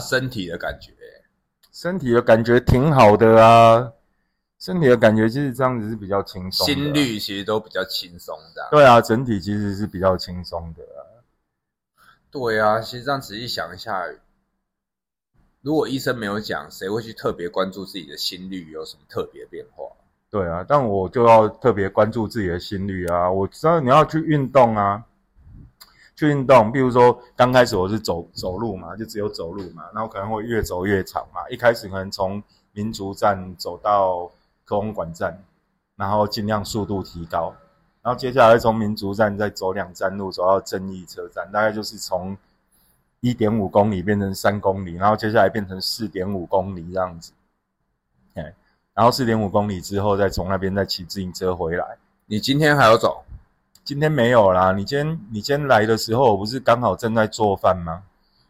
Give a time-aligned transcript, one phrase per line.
[0.00, 0.92] 啊，身体的感觉，
[1.70, 3.92] 身体的感觉挺好的啊，
[4.58, 8.68] 身体的感觉其实这样子是比较轻松啊，心率其实都比较轻松的。
[8.70, 11.04] 对啊，整体其实是比较轻松的啊。
[12.30, 14.02] 对啊，其实这样仔细想一下，
[15.60, 19.84] 如果医生没有讲，谁会去特别关注自己的心率有什么特别变化？
[20.30, 23.30] 对啊，但我就要特别关注自己的心率啊。
[23.30, 25.04] 我知道你要去运动啊，
[26.20, 26.70] 去运动。
[26.70, 31.48] 比如说刚开始我是走走路嘛，就只有走路嘛，然后可能会越走越长嘛。
[31.48, 34.26] 一开始可能从民族站走到
[34.66, 35.42] 科公馆站，
[35.96, 37.54] 然后尽量速度提高，
[38.02, 42.36] 然后接下来从民族站再走两站路走到正义车站，大概就是从
[43.20, 47.32] 一点五公里变成三公里，然后接下来变成四点五公里这样子。
[48.34, 48.54] 哎。
[48.92, 51.96] 然后四点五公里之后，再从那边再骑自行车回来。
[52.26, 53.22] 你今天还要走？
[53.90, 54.70] 今天没有啦。
[54.70, 58.04] 你今天你今天来的时候，我不是刚好正在做饭吗？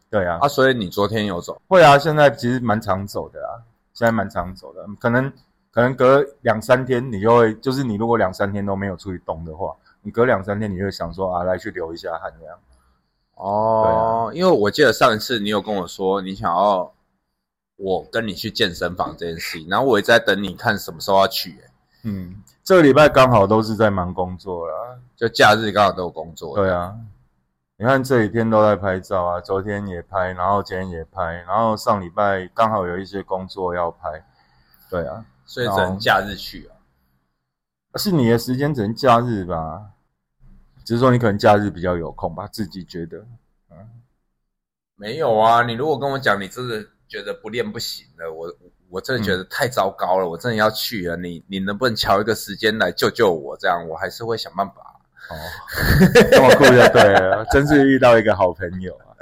[0.07, 0.37] 对啊。
[0.39, 1.59] 啊，所以你昨天有走？
[1.67, 3.57] 会啊，现在其实蛮常走的啊，
[3.91, 4.85] 现在蛮常走的。
[4.99, 5.33] 可能
[5.71, 12.55] 可能隔两三天，你就会就是你如果两三天都没有出去动的话，你隔两三天你会想说啊，来去流一下汗这样。
[13.33, 16.93] 哦，因为我记得上一次你有跟我说你想要。
[17.77, 21.59] 我跟你去健身房这件事情，然后我也在等你看什么时候要去。
[22.03, 22.35] 嗯，
[22.71, 26.55] 这个礼拜刚好都是在忙工作啦，就假日刚好都有工作。
[26.55, 26.95] 对啊，
[27.75, 34.25] 你看这几天都在拍照啊，昨天也拍，然后今天也拍，然后上礼拜刚好有一些工作要拍。
[34.89, 36.79] 对啊，所以只能假日去啊。
[37.97, 39.87] 是你的时间只能假日吧？
[40.85, 43.25] 只是说你可能假日比较有空吧，自己觉得。
[43.69, 43.89] 嗯，
[44.95, 46.87] 没有啊，你如果跟我讲，你真的。
[47.11, 48.47] 觉得不练不行了，我
[48.91, 51.15] 我真的觉得太糟糕了，我真的要去了。
[51.15, 53.55] 你你能不能调一个时间来救救我？
[53.57, 54.99] 这样我还是会想办法。
[55.29, 55.33] 哦，
[56.29, 59.15] 这么酷就对了，真是遇到一个好朋友啊！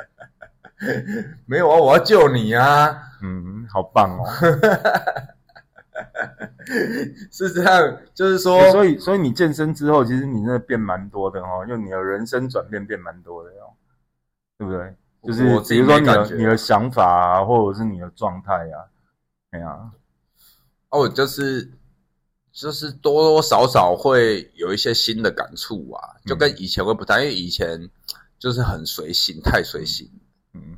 [1.45, 2.97] 没有啊，我要救你啊！
[3.21, 4.25] 嗯，好棒哦！
[7.31, 13.69] 是这样，就是说，所以所以你健身之后，其实你真的变蛮多的哦，就你的人生转变变蛮多的哦，
[14.57, 14.95] 对不对？
[15.21, 18.77] 就是比如说你的你的想法啊，或者是你的状态呀，
[19.51, 19.91] 哎呀，
[20.89, 21.71] 哦，就是
[22.51, 27.89] 就是多多少少会有一些新的感触啊，就跟以前会不太，因为以前
[28.37, 30.07] 就是很随性，太随性。
[30.53, 30.77] 嗯，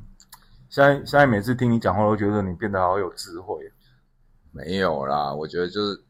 [0.70, 3.70] 现在现在每次听你讲话，都觉得你变得好有智慧。
[4.50, 6.02] 没有啦，我觉得就是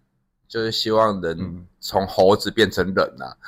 [0.49, 3.37] 就是希望人从猴子变成人呐。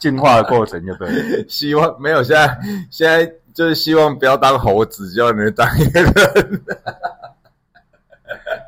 [0.00, 2.60] 进化的过程就对，希望没有现在
[2.90, 6.64] 现在就是希望不要当猴子，就能当一个人，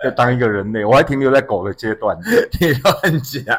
[0.04, 0.84] 要当一个人类。
[0.84, 2.16] 我还停留在狗的阶段，
[2.60, 3.58] 你乱讲。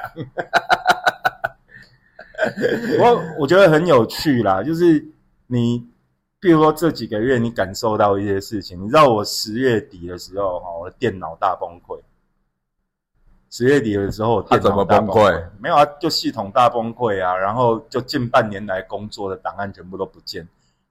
[3.00, 5.06] 我我觉得很有趣啦，就是
[5.48, 5.86] 你，
[6.40, 12.00] 比如说这几个月你感受到一些事情，你知道我十月底的时候哈，我的电脑大崩溃。
[13.50, 15.46] 十月底的时候，他怎么崩溃？
[15.60, 20.48] 没有啊，就系统大崩溃啊，然后就近半年来工作的档案全部都不见，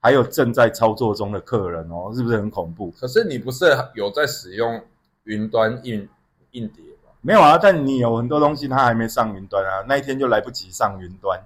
[0.06, 2.92] 还有正在操作中的客人哦，是不是很恐怖？
[2.92, 3.64] 可是你不是
[3.96, 4.80] 有在使用
[5.24, 6.08] 云端硬
[6.52, 7.10] 硬碟吗？
[7.22, 11.40] 没有啊，但你有很多东西它还没上云端啊，那一天就来不及上云端，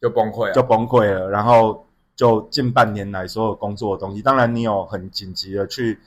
[0.00, 1.28] 就崩溃了，就崩溃了。
[1.28, 1.84] 然后
[2.14, 5.98] 就近半年来所有工作的东西，当然你有很紧急的去。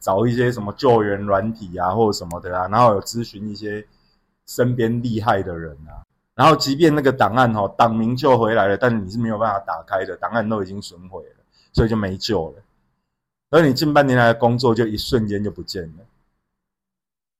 [0.00, 3.86] 找一些什么救援软体啊，或者什么的啊，然后有咨询一些
[4.46, 6.00] 身边厉害的人啊，
[6.34, 12.62] 然后即便那个档案哦，档名救回来了，但你是没有办法打开的，档案都已经损毁了，所以就没救了。
[13.50, 16.04] 而你近半年来的工作就一瞬间就不见了。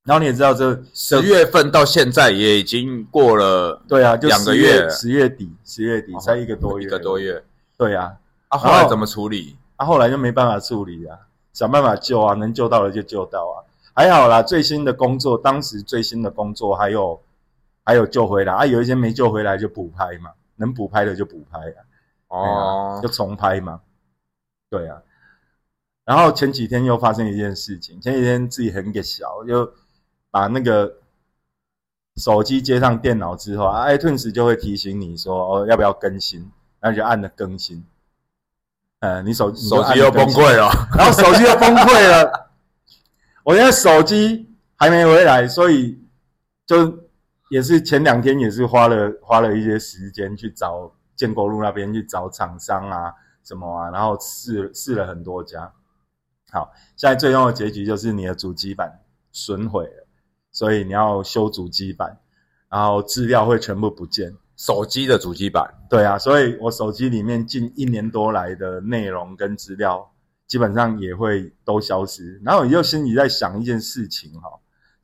[0.05, 7.43] 然后你也知道，这十月份到现在也已经过了，对啊，就两个月，十月底，十月底才一个多月，一个多月，
[7.77, 8.17] 对啊。
[8.49, 9.57] 啊，后来怎么处理？
[9.77, 11.17] 啊，后来就没办法处理啊。
[11.53, 13.63] 想办法救啊，能救到的就救到啊，
[13.95, 14.43] 还好啦。
[14.43, 17.21] 最新的工作，当时最新的工作还有
[17.85, 21.81] 还有救回来啊，有一些没救回来就补拍嘛，能补拍的就补拍啊，
[22.29, 23.81] 哦，就重拍嘛，
[24.69, 25.03] 对啊。
[26.05, 29.73] 然后前几天又发生一件事情，前几天自己很给小，就
[30.31, 30.93] 把那个
[32.17, 36.51] 手机接上电脑之后，iTunes 就会提醒你说哦要不要更新，
[36.81, 37.85] 然后就按了更新。
[39.01, 42.51] 呃，你手手机又崩溃了，然后手机又崩溃了。
[43.45, 45.99] 我现在手机还没回来，所以
[46.67, 46.99] 就
[47.51, 53.13] 也是前两天也是花了花了一些时间去找建国路那边去找厂商啊
[53.45, 55.71] 什么啊，然后试试了很多家。
[56.53, 59.01] 好，现在最终的结局就是你的主机板
[59.33, 60.07] 损毁了，
[60.53, 62.19] 所以你要修主机板，
[62.71, 64.33] 然后资料会全部不见。
[64.57, 70.13] 手机的主机板，对啊，所以我手机里面近一年多来的内容跟资料，
[70.47, 72.39] 基本上也会都消失。
[72.45, 74.51] 然后你就心里在想一件事情哈，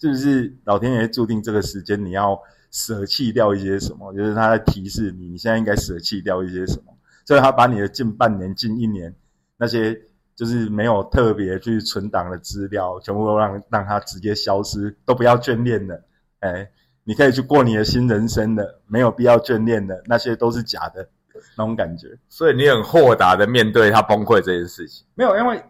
[0.00, 2.38] 是不是老天爷注定这个时间你要
[2.70, 4.12] 舍弃掉一些什么？
[4.14, 6.96] 就是他在提示你，你现在应该舍弃掉一些什么？
[7.24, 9.14] 所以他把你的近半年、近一年
[9.56, 9.98] 那些
[10.34, 16.04] 就是没有特别去存档的资料，全部都让让它直接消失，都不要眷恋的，
[16.40, 16.70] 哎。
[17.08, 21.08] 你可以去过你的新人生的，没有必要眷恋的那些都是假的，
[21.56, 22.08] 那种感觉。
[22.28, 25.06] 所以你很豁达的面对他崩溃这件事情。
[25.14, 25.64] 没有，因为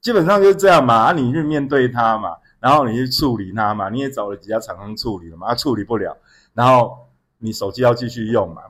[0.00, 0.94] 基本上就是这样嘛。
[0.94, 6.16] 啊，你去面对他嘛，然后你去处理它嘛，你也找了几家厂商处理了嘛，啊，处理不了，
[6.54, 7.08] 然后
[7.38, 8.62] 你手机要继续用嘛，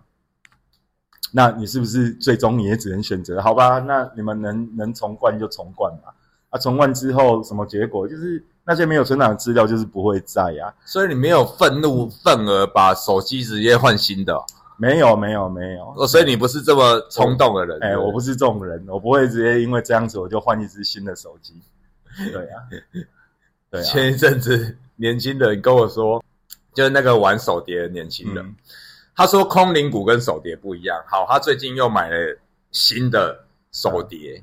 [1.32, 3.40] 那你是不是最终你也只能选择？
[3.42, 6.12] 好吧，那你们能能重灌就重灌嘛。
[6.50, 8.08] 啊，重灌之后什么结果？
[8.08, 10.74] 就是那些没有存档的资料，就是不会在呀。
[10.84, 14.36] 所以你没有愤怒愤而把手机直接换新的？
[14.76, 15.94] 没有，没有，没有。
[15.96, 17.78] 哦，所以你不是这么冲动的人？
[17.82, 21.54] 哎，我不是这种人，我不会直接因为这样子我就换一只新的手机。
[22.32, 22.56] 对呀，
[23.70, 23.82] 对。
[23.82, 26.22] 前一阵子年轻人跟我说，
[26.74, 28.54] 就是那个玩手碟的年轻人，
[29.14, 31.02] 他说空灵股跟手碟不一样。
[31.06, 32.38] 好，他最近又买了
[32.70, 34.42] 新的手碟。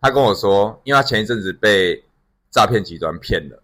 [0.00, 2.02] 他跟我说，因为他前一阵子被
[2.50, 3.62] 诈骗集团骗了，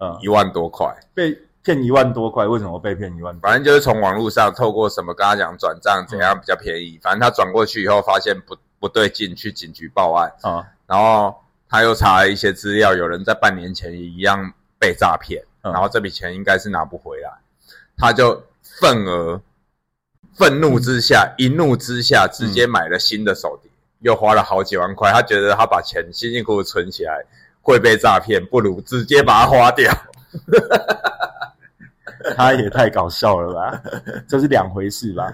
[0.00, 3.38] 嗯，一万多块，被骗一万多块，为什么被骗一万？
[3.38, 11.34] 反正就是从网络上透过什么跟他讲转账怎样比较便宜，反正他转过去以后发现不不对劲，去警局报案啊，然后
[11.68, 17.30] 他又查了一些资料，有人在半年前也一样被诈骗，然后这笔钱应该是拿不回来，
[17.96, 19.40] 他就愤而
[20.34, 23.70] 愤怒之下，一怒之下直接买了新的手碟。
[24.00, 27.24] 又花了好几万块，他觉得他把钱辛辛苦苦存起来
[27.62, 29.90] 会被诈骗，不如直接把它花掉。
[32.36, 33.82] 他也太搞笑了吧？
[34.28, 35.32] 这是两回事吧？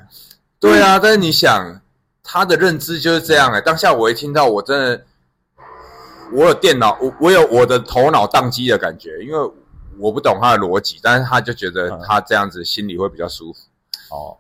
[0.61, 1.81] 对啊，但是你想，
[2.23, 3.61] 他的认知就是这样哎。
[3.61, 5.05] 当下我一听到，我真的，
[6.33, 9.53] 我有电脑，我我有我的头脑宕机的感觉，因为
[9.99, 13.59] 我不懂他的逻辑，但是他就觉得他这样子心里会比较舒服。
[14.11, 14.37] 哦。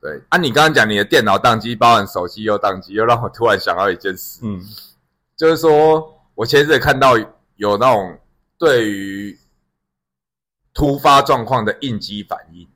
[0.00, 0.20] 对。
[0.28, 4.60] 啊，你刚刚讲你的电脑宕机，包含手机又宕机，又让我突然想到一件事，嗯，
[5.36, 7.16] 就是说我前阵看到
[7.56, 8.18] 有那种
[8.58, 9.38] 对于
[10.74, 12.68] 突发状况的应激反应，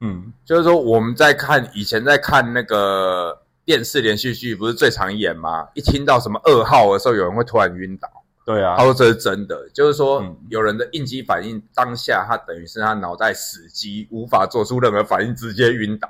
[0.00, 5.68] 嗯，就是说我们在看以前在看那个电视连续剧，不是最常演吗？
[5.74, 8.08] 一听到什么噩耗的时候，有人会突然晕倒，
[8.46, 16.08] 对啊，他说这是真的，就是说有人的应激反应当下，他等于是他脑袋死机，无法做出任何反应，直接晕倒。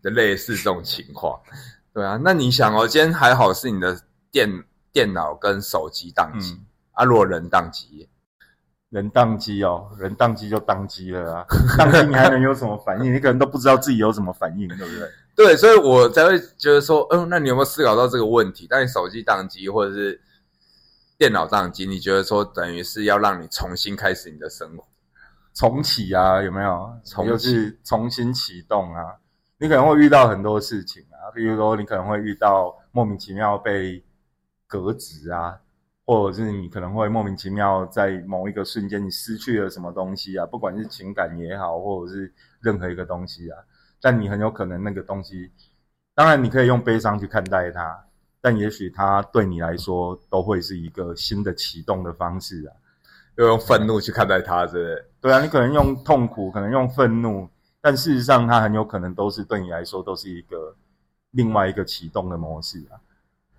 [0.00, 1.38] 的类似这种情况，
[1.92, 4.00] 对啊，那你想哦，今天还好是你的
[4.30, 6.58] 电电脑跟手机宕机
[6.92, 8.08] 啊，如果人宕机，
[8.88, 11.44] 人宕机哦，人宕机就宕机了啊，
[11.76, 13.12] 宕机你还能有什么反应？
[13.12, 15.06] 你可能都不知道自己有什么反应，对不对？
[15.38, 18.66] 对，所以我才会觉得说，嗯，那你有没有思考到这个问题？
[18.66, 20.20] 当你手机宕机或者是
[21.16, 24.84] 电脑宕机，你觉得说等于是要让你重新开始你的生活，
[25.54, 26.42] 重启啊？
[26.42, 26.90] 有没有？
[27.04, 29.14] 重启，重新启动啊？
[29.58, 34.02] 你可能会遇到很多事情啊，比如说你可能会遇到莫名其妙被
[34.66, 35.56] 革职啊，
[36.04, 43.58] 或者是你可能会莫名其妙在某一个瞬间你失去了什么东西啊，不管是情感也好，或者是任何一个东西啊，
[44.00, 45.50] 但你很有可能那个东西，
[46.14, 48.04] 当然你可以用悲伤去看待它，
[48.40, 52.72] 但也许它对你来说都会是一个新的启动的方式啊，
[53.36, 55.04] 要用愤怒去看待它，对不对？
[55.20, 57.48] 对啊，你可能用痛苦，可能用愤怒。
[57.80, 60.74] 但事实上，它很有可能都是对你来说都是一个
[61.30, 62.98] 另外一个启动的模式啊。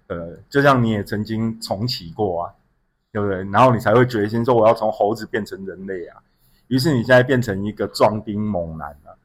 [0.08, 2.53] 呃，就像你也曾经重启过啊，
[3.12, 3.38] 对不对？
[3.51, 6.22] 然后你才会决心说我要从猴子变成人类啊。
[6.67, 9.17] 于是你现在变成一个壮丁猛男了。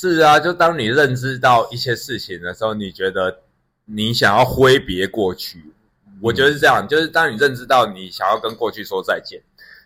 [0.00, 3.40] 是啊，就当你认知到一些事情的时候，你觉得
[3.84, 5.72] 你想要挥别过去，
[6.20, 6.86] 我觉得是这样。
[6.86, 9.42] 就是当你认知到你想要跟过去说再见，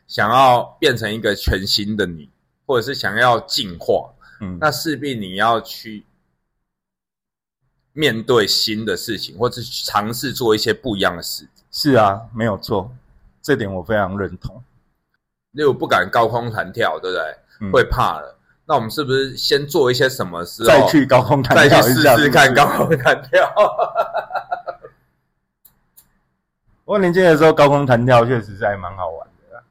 [0.06, 2.28] 想要变成一个全新的你。
[2.64, 6.06] 或者是想要进化，嗯，那势必你要去
[7.92, 11.46] 面对新的事情，或者尝试做一些不一样的事。
[11.72, 12.90] 是啊，没有错，
[13.42, 14.62] 这点我非常认同。
[15.50, 17.70] 例如不敢高空弹跳，对不对？
[17.72, 18.38] 会怕了。
[18.66, 23.52] 那我们是不是先做一些什么事，再去高空弹跳，再去试试看高空弹跳？
[26.84, 29.62] 我年轻的时候高空弹跳确实是还蛮好玩的。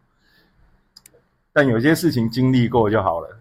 [1.53, 3.37] 但有些事情经历过就好了。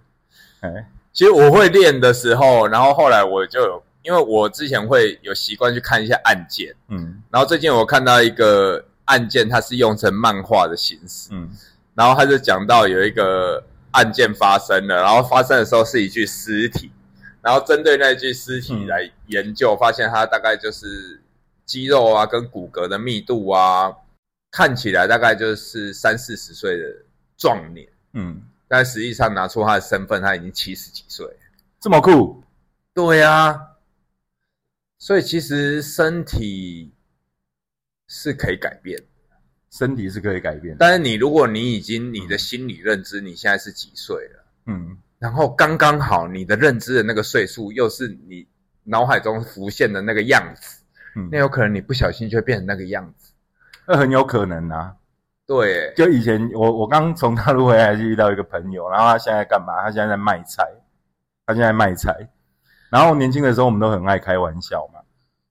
[0.61, 11.49] 哎，其实我会练的时候，然后后来我就有，因为我之前会有习惯去看一下案件，嗯，然后最近我看到一个案件，它是用成漫画的形式，嗯，
[11.95, 16.90] 然后他就讲到有一个案件发生了，然后发生的时候是一具尸体，
[17.42, 21.23] 然后针对那具尸体来研究，发现它大概就是
[21.64, 23.92] 肌肉啊跟骨骼的密度啊，
[24.50, 26.85] 看起来大概就是三四十岁的
[27.37, 31.26] 壮年，嗯，但实际上拿出他的身份，他已经七十几岁。
[31.80, 32.42] 这么酷，
[32.92, 33.59] 对啊，
[34.99, 36.92] 所以其实身体
[38.06, 39.04] 是可以改变的，
[39.70, 40.78] 身体是可以改变的。
[40.80, 48.46] 但是你如果你已经你的心理认知你现在是几岁了，嗯，然后刚刚好你的认知的那个岁数又是你
[48.84, 50.82] 脑海中浮现的那个样子，
[51.16, 53.32] 嗯那有可能你不小心就会变成那个样子。
[53.86, 54.94] 那很有可能啊。
[55.46, 59.82] 对，就以前我我刚从大陆回来，就遇到一个朋友，然后他现在干嘛？
[59.82, 60.64] 他现在在卖菜，
[61.44, 62.14] 他现在卖菜。
[62.88, 65.00] 然后年轻的时候我们都很爱开玩笑嘛，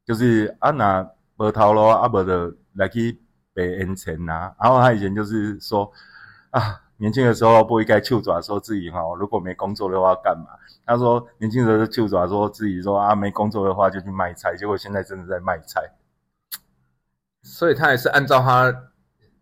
[0.06, 1.06] 就是啊拿
[1.38, 3.20] 无头路啊伯的来去
[3.60, 4.56] 白恩钱啊。
[4.62, 5.92] 然后他以前就是说
[6.52, 10.46] 啊，年轻的时候不应该臭爪说自己哈、如果没工作的话干嘛？
[10.86, 15.82] 他说年轻的时候就爪说自己说啊没工作的话就去卖菜，结果现在真的在卖菜。
[17.44, 18.74] 所以他也是按照他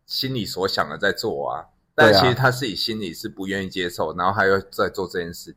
[0.06, 5.56] 心里所想的在做啊，但其实他自己心里是不愿意接受，然后还要在做这件事。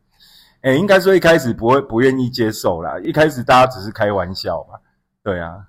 [0.63, 4.79] 哎、应该说一开始不会不愿意接受啦，一开始大家只是开玩笑嘛，
[5.23, 5.67] 对啊。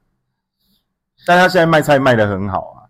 [1.26, 2.81] 但他现在卖菜卖的很好啊，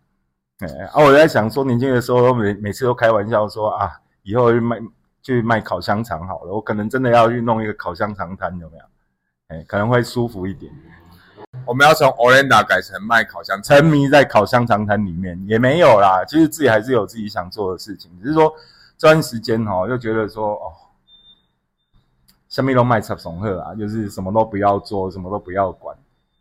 [0.61, 4.79] 哎、啊，我在想说，年轻的时候每每次都开玩笑说啊，以后去卖
[5.23, 8.83] 去卖烤香肠好了，我可能真的要去弄一个烤香肠摊，有没有？
[9.47, 10.71] 哎、可能会舒服一点。
[11.65, 18.53] 我们要从 Orenda 改成卖烤香肠，沉迷在烤香肠摊里面也没有啦，其实自己还是有自己想做的事情，只是说
[18.97, 20.71] 这段时间哦，又觉得说哦，
[22.47, 25.97] 下面都卖插怂鹤啊，就是什么都不要做，什么都不要管，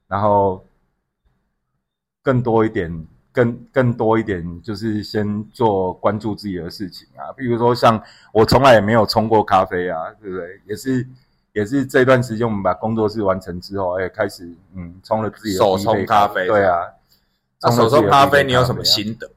[0.07, 0.65] 然后
[2.23, 10.61] 更多一点，更更多一点，就是先做关注自己的事情啊，比如说像我从来也没有冲过咖啡啊，对不对？
[10.67, 11.07] 也是。
[11.53, 16.79] 也是这段时间，我们把工作室完成之后，哎，开始嗯冲了自己的手冲咖啡对啊，
[17.61, 19.29] 那手冲咖啡你有什么啊心得？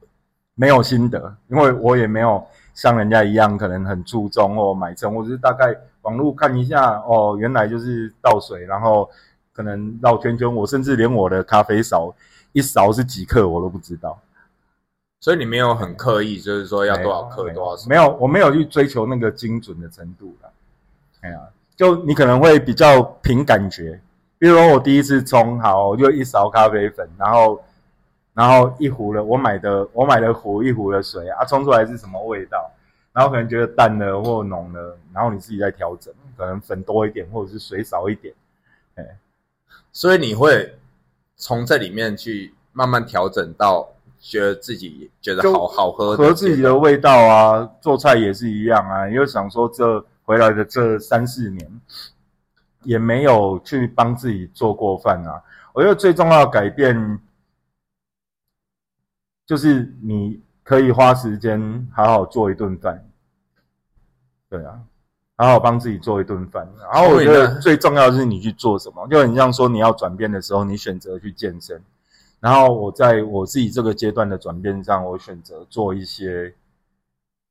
[0.54, 2.40] 没有心得，因为我也没有
[2.72, 9.10] 像人家一样，可能很注重哦买称，我只是大概网络看一下，哦，原来就是倒水，然后
[9.52, 12.14] 可能绕圈圈，我甚至连我的咖啡勺
[12.54, 14.18] 一勺是几克我都不知道，
[15.20, 20.48] 所以你没有很刻意，就是说要多少克多少没有，我没有去追求那个精准的程度啦。
[21.20, 21.40] 哎呀，
[21.74, 24.00] 就你可能会比较凭感觉，
[24.38, 27.62] 比如说我第一次冲好，我就一勺咖啡粉，然后
[28.34, 32.70] 然后一壶的我买的我买的壶一壶的水啊，冲出来是什么味道，
[33.12, 38.32] 然后可能觉得淡了或浓了，然后你自己再调整，可能粉多一点或者是水少一点，
[38.94, 39.18] 哎，
[39.92, 40.72] 所以你会
[41.36, 43.88] 从这里面去慢慢调整到
[44.18, 49.06] 觉得自己觉得好好喝合自己的味道啊，做菜也是一样啊。
[49.06, 51.80] 你就想说，这回来的这三四年，
[52.82, 55.42] 也没有去帮自己做过饭啊。
[55.74, 57.20] 我觉得最重要的改变，
[59.44, 63.06] 就是你可以花时间好好做一顿饭。
[64.48, 64.80] 对啊，
[65.36, 66.68] 好好帮自己做一顿饭。
[66.92, 71.82] 然后我觉得最重要的是你去做什么，就很像说你要转变的时候，你选择去健身。
[72.40, 76.54] 然后我在我自己这个阶段的转变上，我选择做一些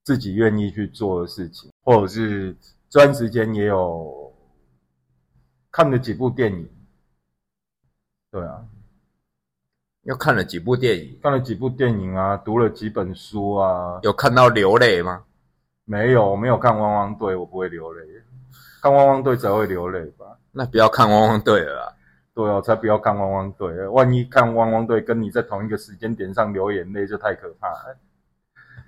[0.04, 2.56] 自己愿意去做的事情，或者是
[2.90, 4.32] 这段时间也有
[5.72, 6.70] 看了几部电影。
[8.32, 8.64] 对啊，
[10.04, 14.00] 又看了几部电影，看了几部电影啊，读了几本书啊。
[14.04, 15.24] 有看到流泪吗？
[15.86, 18.02] 没有，我没有看《汪汪队》，我不会流泪。
[18.82, 20.26] 看《汪汪队》才会流泪吧？
[20.52, 21.94] 那不要看汪汪队了啦。
[22.36, 27.98] 对哦，才不要看《汪汪队》，万一看《汪汪队》跟你在同一个时间点上流眼泪，就太可怕了。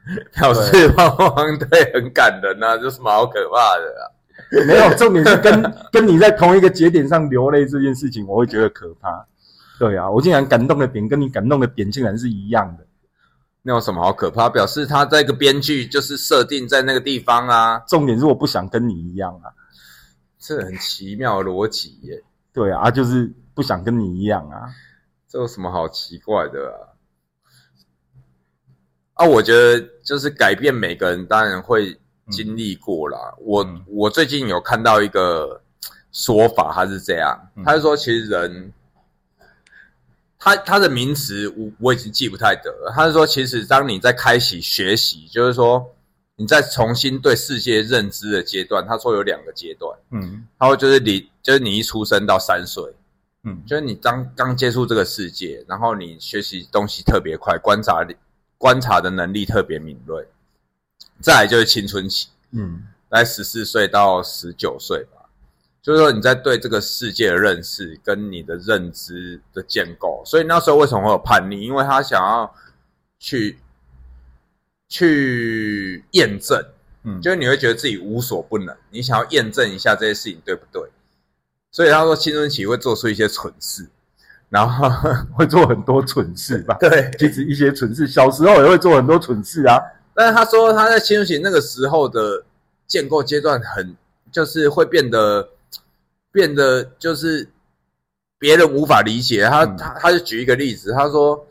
[0.33, 4.03] 表示汪汪队很感人啊，有什么好可怕的啊？
[4.67, 9.25] 没有，重点是跟 跟你在同一个节点上流泪这件事情，我会觉得可怕。
[9.79, 12.85] 对啊，我竟然感动的点跟你感动的点竟然是一样的。
[13.67, 14.47] 那有什么好可怕？
[14.47, 19.49] 表示他这个编剧就是设定在那个地方啊，重点是我不想跟你一样啊。
[20.37, 22.23] 这很奇妙的逻辑耶。
[22.53, 24.69] 对啊，就是不想跟你一样啊。
[25.27, 26.71] 这有什么好奇怪的
[29.15, 29.25] 啊？
[29.25, 33.33] 啊，我觉得就是改变，每个人当然会经历过啦。
[33.39, 35.59] 我嗯我最近有看到一个
[36.11, 38.71] 说法，他是这样，嗯他是说其实人，
[40.37, 42.91] 他他的名词我我已经记不太得了。
[42.95, 45.83] 他是说，其实当你在开启学习，就是说
[46.35, 52.83] 你在重新对世界认知的阶段，他说有两个阶段，嗯他说就是你就是你一出生到三岁，
[53.43, 58.15] 嗯就是你刚刚接触这个世界，然后你学习东西特别快，观察力
[58.57, 60.27] 观察的能力特别敏锐。
[61.21, 65.14] 再来就是青春期，嗯大概十四岁到十九岁吧。
[65.85, 71.61] 就是说你在对这个世界的认识跟你的认知的建构，所以那时候为什么会有叛逆？
[71.61, 72.51] 因为他想要
[73.19, 73.59] 去
[74.89, 76.59] 去验证，
[77.03, 80.81] 嗯，就是你会觉得自己无所不能，你想要验证一下这些事情对不对？
[81.69, 83.87] 所以他说青春期会做出一些蠢事，
[84.49, 84.89] 然后
[85.37, 86.75] 会做很多蠢事吧？
[86.79, 89.79] 对，其实一些蠢事，小时候也会做很多蠢事啊。
[90.15, 92.43] 但是他说他在青春期那个时候的
[92.87, 93.95] 建构阶段很，
[94.31, 95.47] 就是会变得
[96.35, 97.49] 变得就是
[98.37, 99.45] 别人无法理解。
[99.45, 101.47] 他、嗯他他就举一个例子，他说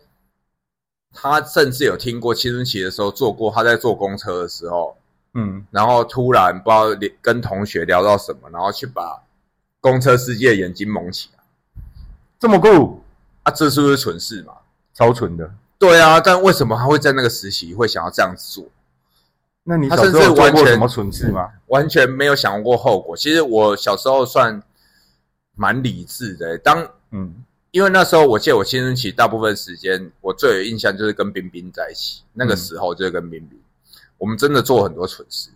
[1.11, 4.95] 他甚至有听过青春期的时候做过，他在坐公车的时候，
[5.33, 9.23] 嗯然后突然不知道聊跟同学聊到什么，然后去把
[9.81, 11.43] 公车司机的眼睛蒙起来，
[12.38, 13.03] 这么酷，
[13.45, 14.53] 啊，这是不是蠢事嘛？
[14.93, 15.50] 超蠢的。
[15.79, 18.67] 对啊，但为什么他会在那个时期会想要这样子做？
[19.67, 21.50] 那你他甚至小时候做完全过什么蠢事吗？
[21.69, 23.17] 完全没有想过后果。
[23.17, 24.62] 其实我小时候算
[25.54, 32.23] 蛮理智的，当嗯因为那时候我记得我青春期大部分时间，我最有印象就是跟冰冰在一起。
[32.32, 33.58] 那个时候就是跟冰冰，
[34.16, 35.50] 我们真的做很多蠢事，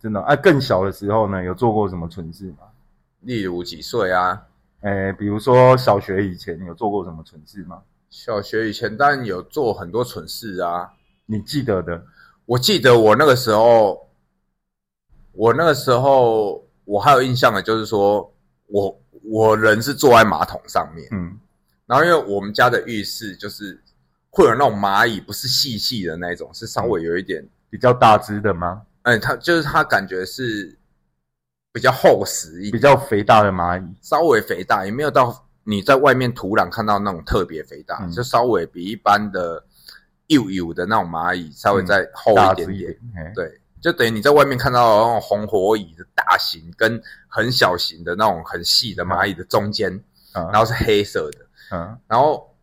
[0.00, 0.20] 真的。
[0.22, 2.68] 啊，更小的时候呢，有做过什么蠢事吗？
[3.20, 4.42] 例如几岁啊？
[4.80, 7.82] 诶，比如说小学以前有做过什么蠢事吗？
[8.08, 10.90] 小学以前当然有做很多蠢事啊。
[11.26, 12.02] 你记得的？
[12.46, 14.08] 我记得我那个时候，
[15.32, 18.32] 我那个时候我还有印象的，就是说
[18.68, 18.98] 我
[19.28, 21.38] 我人是坐在马桶上面，嗯
[21.86, 23.80] 然后因为我们家的浴室就是
[24.30, 28.82] 会有那种蚂蚁，不是细细的那种，是稍微有一点，比较大只的吗？
[29.02, 30.76] 嗯，它就是它感觉是
[31.72, 33.86] 比较厚实一点，比较肥大的蚂蚁。
[34.02, 39.64] 稍微肥大，也没有到你在外面土壤看到那种特别肥大，嗯就稍微比一般的
[40.26, 42.98] 幼幼的那种蚂蚁稍微再厚一点点。
[43.34, 49.92] 对，就等于你在外面看到那种红火蚁的大型跟很小型的那种很细的蚂蚁的中间，
[50.34, 52.54] 嗯然后是黑色的，嗯然后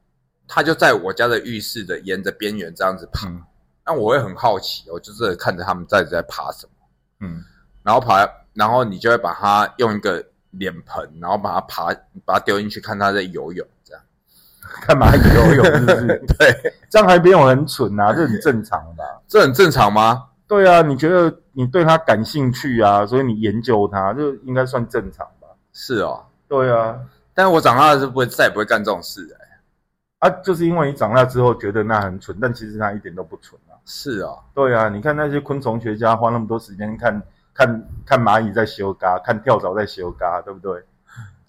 [0.48, 3.28] 它就在我家的浴室的沿着边缘这样子爬。
[3.28, 3.42] 嗯
[3.88, 6.88] 那我会很好奇，我就是看着他们在在爬什么，
[7.20, 7.44] 嗯
[7.84, 11.94] 然后爬，然后你就会把它用一个脸盆，然后把它爬，
[12.26, 14.02] 把它丢进去，看它在游泳，这样。
[14.82, 16.08] 看蚂蚁游泳是不是？
[16.36, 19.04] 对，这样还没有很蠢啊，这很正常吧？
[19.28, 20.30] 这很正常吗？
[20.48, 25.48] 对啊，你觉得你对它感兴趣啊，所以你研究它，这应该算正常吧？
[25.74, 27.00] 是哦，对啊，
[27.34, 29.36] 但是我长大了是不会再也不会干这种事的、
[30.20, 33.74] 啊，就是因为你长大之后觉得那很蠢，但其实它一点都不蠢啊。
[33.86, 37.22] 是哦，对啊，你看那些昆虫学家花那么多时间看
[37.54, 40.84] 看看蚂蚁在修嘎，看跳蚤在修嘎，对不对？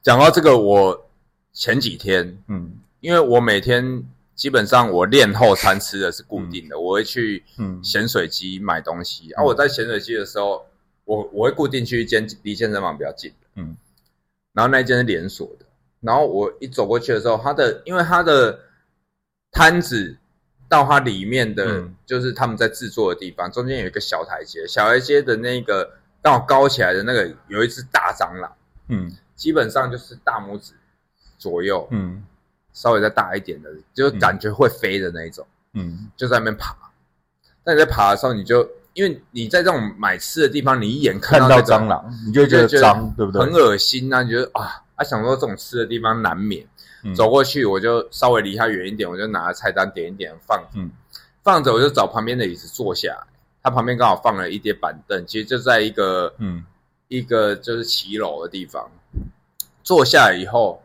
[0.02, 1.06] 讲到这个，我
[1.52, 4.02] 前几天，嗯因为我每天
[4.36, 7.82] 基本上我练后餐吃的是固定的，我会去嗯。
[7.82, 9.32] 咸水鸡买东西。
[9.32, 9.44] 啊，嗯。
[9.46, 10.66] 我在咸水鸡的时候，
[11.04, 13.30] 我我会固定去一间离健身房比较近。
[13.30, 13.76] 的，嗯。
[14.52, 15.64] 然后那一间是连锁的。
[16.00, 18.60] 然后我一走过去的时候，它的因为它的
[19.50, 20.16] 摊子
[20.68, 21.94] 到它里面的，嗯。
[22.04, 25.90] 就是他们在制作的地方，中间有一个小台阶，小台阶的那个
[26.22, 28.54] 刚好高起来的那个有一只大蟑螂，
[28.88, 29.10] 嗯。
[29.34, 30.72] 基本上就是大拇指
[31.38, 32.24] 左右，嗯
[32.76, 36.76] 稍微再大一点的，就感觉会飞的那一种，嗯就在那边爬。
[37.64, 43.40] 但你在爬的时候，你就因为你在这种买吃的地方，你一眼看到、蟑，螂，你就觉得就脏，对不对？
[43.40, 44.22] 很恶心啊！
[44.22, 46.64] 你觉得啊，啊想说这种吃的地方难免。
[47.02, 50.90] 嗯走过去，我就稍微离他远一点，我就拿菜单点一点放着，嗯
[51.42, 53.26] 放着我就找旁边的椅子坐下来。
[53.62, 56.64] 它旁边刚好放了一叠板凳，其实就在一个嗯
[57.08, 58.88] 一个就是骑楼的地方。
[59.82, 60.82] 坐下来以后，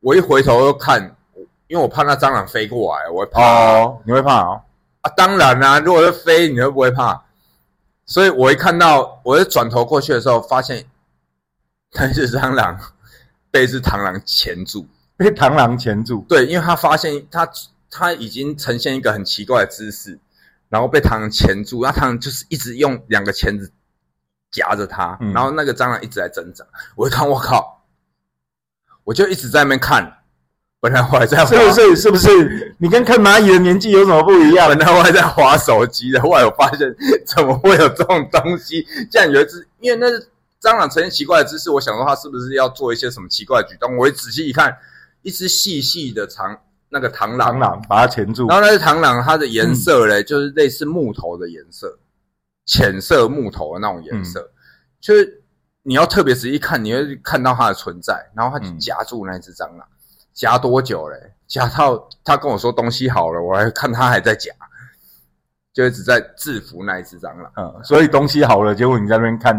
[0.00, 1.16] 我一回头又看，
[1.66, 4.62] 因为我怕那蟑螂飞过来，我会怕啊哦，你会怕哦？
[5.00, 7.24] 啊当然啦、如果是飞，你会不会怕？
[8.06, 10.84] 所以我一看到，我一转头过去的时候，发现
[11.92, 12.78] 那只蟑螂
[13.50, 14.86] 被一只螳螂钳住。
[15.16, 17.48] 被螳螂钳住，对，因为他发现他
[17.88, 20.18] 他已经呈现一个很奇怪的姿势，
[20.68, 23.70] 然后被螳螂钳住，那螳螂就是一直用两个钳子
[24.50, 26.64] 夹着它，嗯然后那个蟑螂一直在挣扎。
[26.96, 27.84] 我一看，我靠，
[29.04, 30.23] 我就一直在那边看。
[30.84, 31.96] 本来我还在滑是不是？
[31.96, 32.76] 是不是？
[32.76, 34.78] 你跟看蚂蚁的年纪有什么不一样本？
[34.80, 36.94] 来我还在划手机的，后来我发现
[37.24, 38.86] 怎么会有这种东西？
[39.10, 40.28] 竟然有一只，因为那是
[40.60, 43.96] 蟑螂呈现奇怪的姿势，我想说它是不是要做一些什么奇怪的举动？
[43.96, 44.76] 我一仔细一看，
[45.22, 46.54] 一只细细的长
[46.90, 51.98] 那个螳螂，螳螂把它钳住然，后那只螳螂它的颜色嘞，就是类似木头的颜色，
[52.66, 54.50] 浅色木头的那种颜色，
[55.00, 55.42] 就是
[55.82, 59.88] 你要特别仔细看，你会看到它的存在，然后它就嗯夹住那只蟑螂，
[60.34, 61.16] 夹多久嘞？
[61.46, 64.50] 夹到他跟我说东西好了，我还看他还在夹，
[65.72, 67.52] 就一直在制服那一只蟑螂。
[67.56, 69.56] 嗯，所以东西好了，结果你在那边看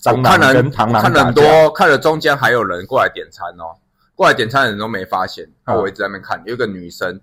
[0.00, 3.76] 蟑螂跟螳螂看了很多，看了中间还有人过来点餐哦，
[4.14, 7.20] 过来点餐的人都没发现，然后我一直在那边看，有一个女生，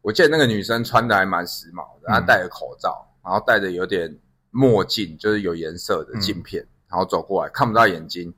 [0.00, 4.12] 我记得那个女生穿的还蛮时髦的，她嗯戴着口罩，然后戴着有点
[4.50, 8.32] 墨镜，就是有颜色的镜片，然后走过来看不到眼睛，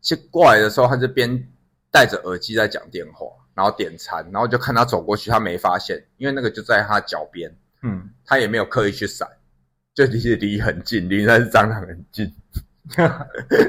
[0.00, 1.48] 其实过来的时候，她就边
[1.94, 7.48] 戴着耳机在讲电话，然后点餐，然后就看他走过去，他没发现，因为那个就在他脚边，
[7.84, 9.28] 嗯，他也没有刻意去闪，
[9.94, 12.34] 就离离很近，离那只蟑螂很近。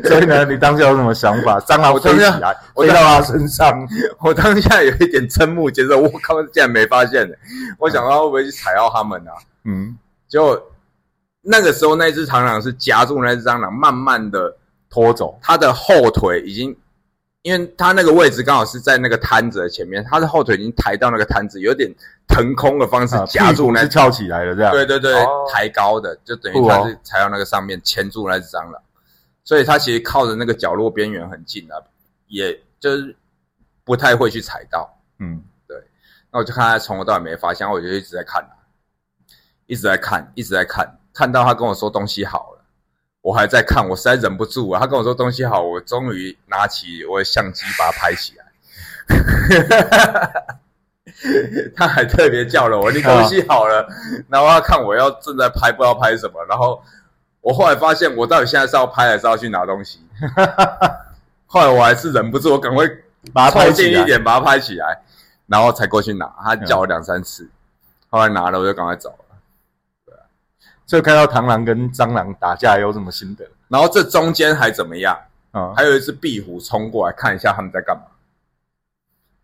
[0.04, 1.60] 所以呢，你当下有什么想法？
[1.70, 3.88] 蟑螂飞起来，我飞到他身上，
[4.20, 7.36] 我当下有一点瞠目结舌，我靠，竟然没发现呢！
[7.78, 9.34] 我想到会不会去踩到他们啊？
[9.66, 9.96] 嗯，
[10.28, 10.60] 结果
[11.42, 14.58] 那个时候那只螳螂是夹住那只蟑螂，慢慢的，
[14.90, 16.76] 拖走，它的后腿已经，
[17.46, 21.88] 因为他那个位置刚好是在那个摊子的前面，他的后腿已经抬到那个摊子，有点
[22.28, 26.82] 腾空的方式啊夹住那是翘起来的这样，对对对，哦抬高的，就等于酷哦。
[26.82, 28.82] 它是踩到那个上面，牵住那只蟑螂，
[29.44, 31.78] 所以他其实靠着那个角落边缘很近啊，
[32.26, 33.16] 也就是
[33.84, 34.92] 不太会去踩到。
[35.20, 35.78] 嗯，对。
[36.32, 38.44] 那我就看他从头到尾没发现，我就一直在看，
[39.68, 42.55] 一直在看，一直在看，看到他跟我说东西好了，
[43.26, 44.80] 我还在看，我实在忍不住啊。
[44.80, 48.46] 他跟我说东西好，我终于拿起我的相机把它拍起来。
[51.76, 53.84] 他还特别叫了我，你东西好了，
[54.30, 56.80] 然后他看我要正在拍，不知道拍什么，然后
[57.42, 60.06] 我后来发现我到底现在是要拍还是要去拿东西？
[61.48, 62.86] 后来我还是忍不住，我赶快
[63.34, 65.02] 把它凑拍，近一点，把它拍起来，
[65.48, 66.32] 然后才过去拿。
[66.44, 67.50] 他叫我两三次，
[68.12, 69.25] 后来拿了我就赶快走了。
[70.86, 73.46] 所以看到螳螂跟蟑螂打架有什么心得？
[73.68, 75.18] 然后这中间还怎么样？
[75.52, 78.04] 啊、还有一只壁虎冲过来看一下他们在干嘛。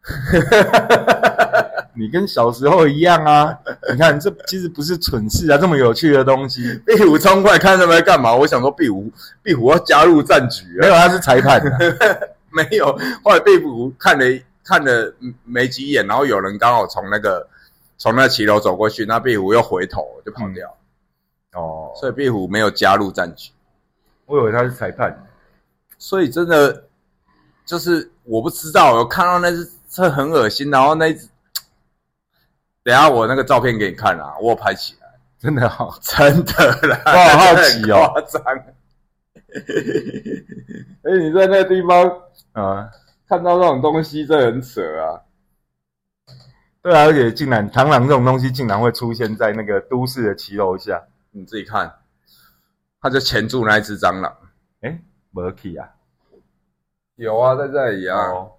[1.94, 3.58] 你跟小时候一样啊！
[3.92, 8.34] 你看，这其实不是蠢事啊，这么有趣的东西，壁虎冲过来看他们在干嘛？
[8.36, 9.12] 我想说壁虎
[9.44, 11.78] 壁虎要加入战局了，没有，他是裁判啊、
[12.50, 12.98] 没有。
[13.24, 14.26] 后来壁虎看了
[14.64, 17.48] 看了没几眼，然后有人刚好从那个
[17.98, 20.76] 从那骑楼走过去，那壁虎又回头就跑掉，
[21.54, 23.52] 哦，所以壁虎没有加入战局。
[24.26, 25.28] 我以为他是裁判。
[25.98, 26.86] 所以真的
[27.66, 31.14] 就是我不知道，我看到那只这很恶心，然后那
[32.84, 38.42] 等一下我那个照片给你看啊，我拍起来，真的好，真的啦， 我好好奇哦很夸张。
[41.04, 42.10] 哎，你在那个地方
[42.54, 42.90] 啊、
[43.28, 45.22] 看到那种东西，这很扯啊！
[46.82, 51.94] 对啊，而且竟然螳螂这种东西竟然会出现在那个都市的骑楼下，你自己看，
[53.02, 54.36] 他就钳住那一只蟑螂。
[54.82, 55.90] 哎，没去啊，
[57.16, 58.52] 有啊，在这里啊，哦，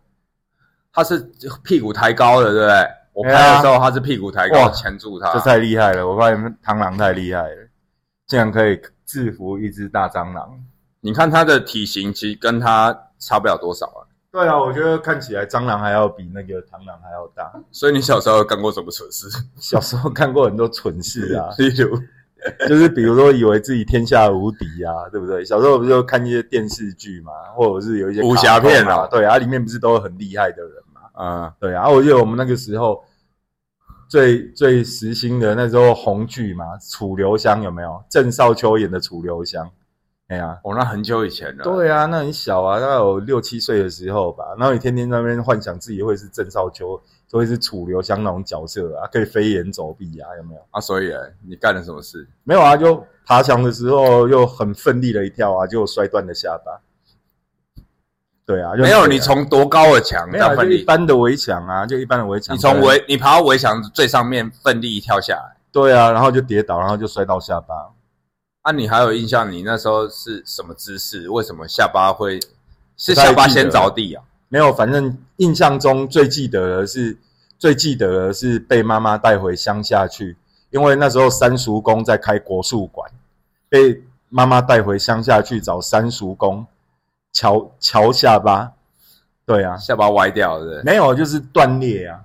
[0.93, 1.19] 他是
[1.63, 2.89] 屁股抬高了，对不对？
[3.13, 6.09] 我拍的时候他是屁股抬高哇钳住他这，太厉害了！
[6.09, 7.69] 我发现螳螂太厉害了，
[8.27, 10.59] 竟然可以制服一只大蟑螂。
[11.01, 14.01] 你看它的体型其实跟它差不了多少啊。
[14.31, 17.53] 对啊，我觉得看起来蟑螂还要比那个螳螂还要大。
[17.71, 19.29] 所以你小时候有干过什么蠢事？
[19.59, 21.95] 小时候干过很多蠢事啊， 例如，
[22.69, 25.45] 就是比如说以为自己天下无敌啊，对不对？
[25.45, 31.01] 小时候不是就看一些电视剧嘛，或者是有一些武侠片啊对啊，里面不是都有很厉害的人嘛？
[31.19, 33.03] 嗯，对啊，我记得我们那个时候
[34.09, 38.03] 最最时兴的那时候红剧嘛，《楚留香》有没有？
[38.11, 39.65] 郑少秋演的《楚留香》，
[40.29, 41.65] 哎呀、我、那很久以前了。
[41.65, 44.45] 对啊，那很小啊，大概有六七岁的时候吧。
[44.59, 47.01] 然后你天天在那边幻想自己会是郑少秋，
[47.33, 50.61] 就会是楚留香那种角色啊，可以飞檐走壁啊，有没有？
[50.71, 51.17] 啊，所以呢
[51.49, 52.29] 你干了什么事？
[52.45, 56.79] 没有啊，就爬墙的时候又很奋力的一跳啊，就摔断了下巴。
[58.45, 60.65] 对啊，就没有，你从多高的墙没有？
[60.65, 62.55] 一般的围墙啊，就一般的围墙。
[62.55, 65.57] 你从围，你爬到围墙最上面奋力一跳下来。
[65.73, 67.95] 对啊，然后就跌倒，然后就摔到下巴。
[68.61, 69.51] 啊，你还有印象？
[69.51, 71.31] 你那时候是什么姿势？
[71.31, 72.39] 为什么下巴会
[72.99, 74.23] 是下巴先着地啊？
[74.53, 77.17] 没有，反正印象中最记得的是，
[77.59, 80.37] 最记得的是被妈妈带回乡下去，
[80.69, 83.11] 因为那时候三叔公在开国术馆，
[83.71, 86.67] 被妈妈带回乡下去找三叔公
[87.33, 88.75] 瞧瞧下巴。
[89.47, 90.83] 对啊，下巴歪掉，对不对？
[90.83, 92.21] 没有，就是断裂啊。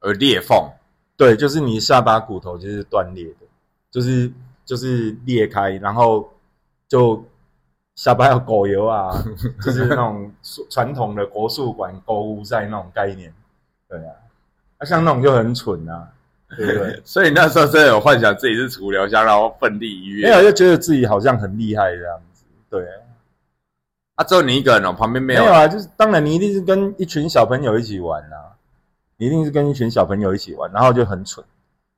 [0.00, 0.68] 而裂缝，
[1.16, 3.46] 对，就是你下巴骨头就是断裂的，
[3.90, 4.32] 就是
[4.64, 6.28] 就是裂开，然后
[6.88, 7.24] 就
[7.98, 9.10] 下巴要狗游啊，
[9.60, 10.30] 就是那种
[10.70, 13.34] 传统的国术馆购物在那种概念。
[13.88, 14.14] 对啊，
[14.78, 16.08] 那、像那种就很蠢啊，
[16.56, 16.98] 对不对？
[17.04, 20.28] 所以你那时候真的有幻想自己是楚留香，然后奋力一跃。
[20.28, 22.44] 没有就觉得自己好像很厉害这样子。
[22.70, 23.02] 对啊，
[24.14, 25.40] 啊，只有你一个人哦，旁边没有。
[25.40, 28.54] 没有啊，就是当然你一定是跟一群小朋友一起玩啊，
[29.16, 31.44] 你一定是跟一群小朋友一起玩，然后就很蠢，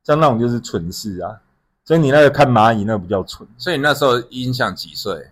[0.03, 1.39] 像那种就是蠢事啊。
[1.85, 5.31] 所以你那个看蚂蚁那个比较蠢，所以你那时候印象几岁？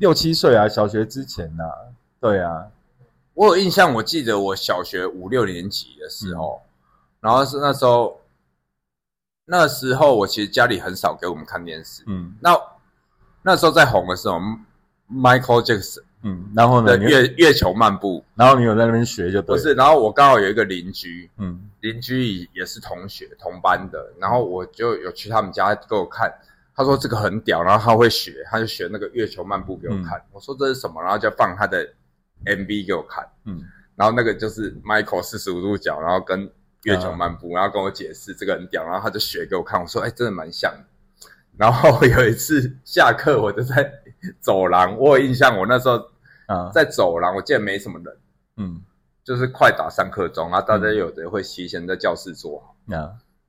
[0.00, 1.64] 六七岁啊，小学之前呐、
[2.18, 2.68] 对啊，
[3.34, 6.62] 我有印象，我记得我小学五六年级的时候，
[7.20, 8.18] 然后是那时候，
[9.44, 12.02] 那时候我其实家里很少给我们看电视。
[12.06, 12.34] 嗯。
[12.40, 12.58] 那
[13.42, 14.36] 那时候在红的时候
[15.12, 19.54] ，Michael Jackson 嗯，然后呢，月月球漫步，然后你有在那边学就对。
[19.54, 21.68] 了，不是，然后我刚好有一个邻居，嗯。
[21.80, 26.32] 邻居也是同学同班的，然后我就有去他们家给我看，
[26.74, 31.86] 他说这个很屌，然后他会学，他就学那个月球漫步给我看，我说这是什么，然后就放他的
[32.44, 33.62] MV 给我看，嗯。
[33.96, 36.50] 然后那个就是 Michael 四十五度角，然后跟
[36.84, 40.84] 月球漫步，然后跟我解释这个很屌，然后他就学给我看，我说哎、真的蛮像的。
[41.56, 43.92] 然后有一次下课，我就在
[44.40, 45.96] 走廊，我有印象，我那时候
[46.46, 48.16] 啊，在走廊，我记得没什么人，
[48.56, 48.82] 嗯。
[49.22, 52.74] 就是快打上课钟，然后大家有的会提前在教室坐好。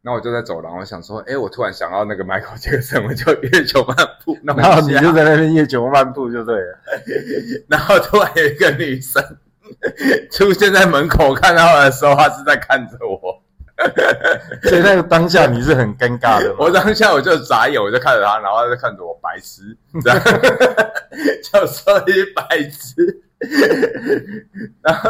[0.01, 6.79] 啊，那我就在走廊，我想说，哎，我突然想到那个 Michael Jackson，我就月球漫步弄然后你就在那边月球漫步就对了，
[7.69, 9.23] 然后突然有一个女生
[10.31, 13.41] 出现在门口，看到我的时候，她是在看着我。
[14.63, 20.19] 所以那个当下你是很尴尬的， 我当下我就眨眼，我就看着她，然后她就看着我，白痴，这样
[21.51, 23.21] 就说你白痴。
[24.83, 25.09] 然后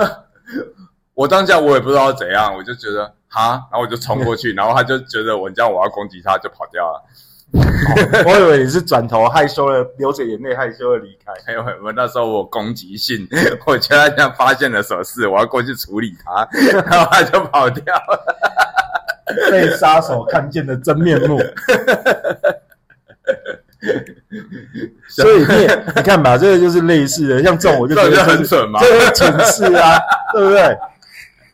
[1.14, 7.02] 我当下我也不知道怎样，我就觉得哈，然后我就冲过去， 然后他就觉得我这样我要攻击他，就跑掉了。
[8.26, 11.34] 我以为你是转头害羞的，流着眼泪害羞的离开。
[11.46, 13.28] 还有我那时候我攻击性，
[13.66, 16.48] 我觉得他这样发现了什么事，我要过去处理他，
[16.90, 18.26] 然后他就跑掉了。
[19.50, 21.40] 被杀手看见的真面目。
[25.08, 30.00] 所以你你看吧，这个就是类似的，像这种我就觉得就是很蠢嘛这是蠢事啊，
[30.34, 30.78] 对不对？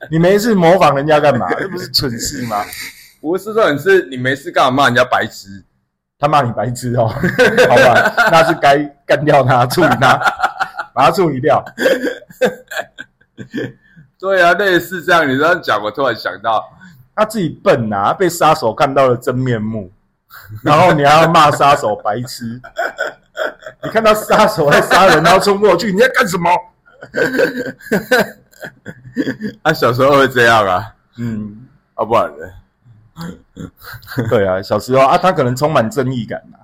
[0.10, 1.48] 你没事模仿人家干嘛？
[1.60, 2.64] 这不是蠢事吗？
[3.20, 5.64] 不是说你是你没事干嘛骂人家白痴？
[6.20, 10.18] 他骂你白痴哦，好吧，那是该干掉他，处理他，
[10.94, 11.64] 把他处理掉。
[14.20, 16.64] 对啊，类似这样，你这样讲，我突然想到，
[17.16, 19.92] 他自己笨呐、被杀手看到了真面目，
[20.64, 22.60] 然后你还要骂杀手白痴。
[23.84, 26.50] 你看到杀手在杀人，然后冲过去，你在干什么？
[29.64, 32.46] 他、 小时候会这样啊，嗯，啊、不然呢？
[34.30, 36.58] 对啊，小时候啊，他可能充满正义感呐、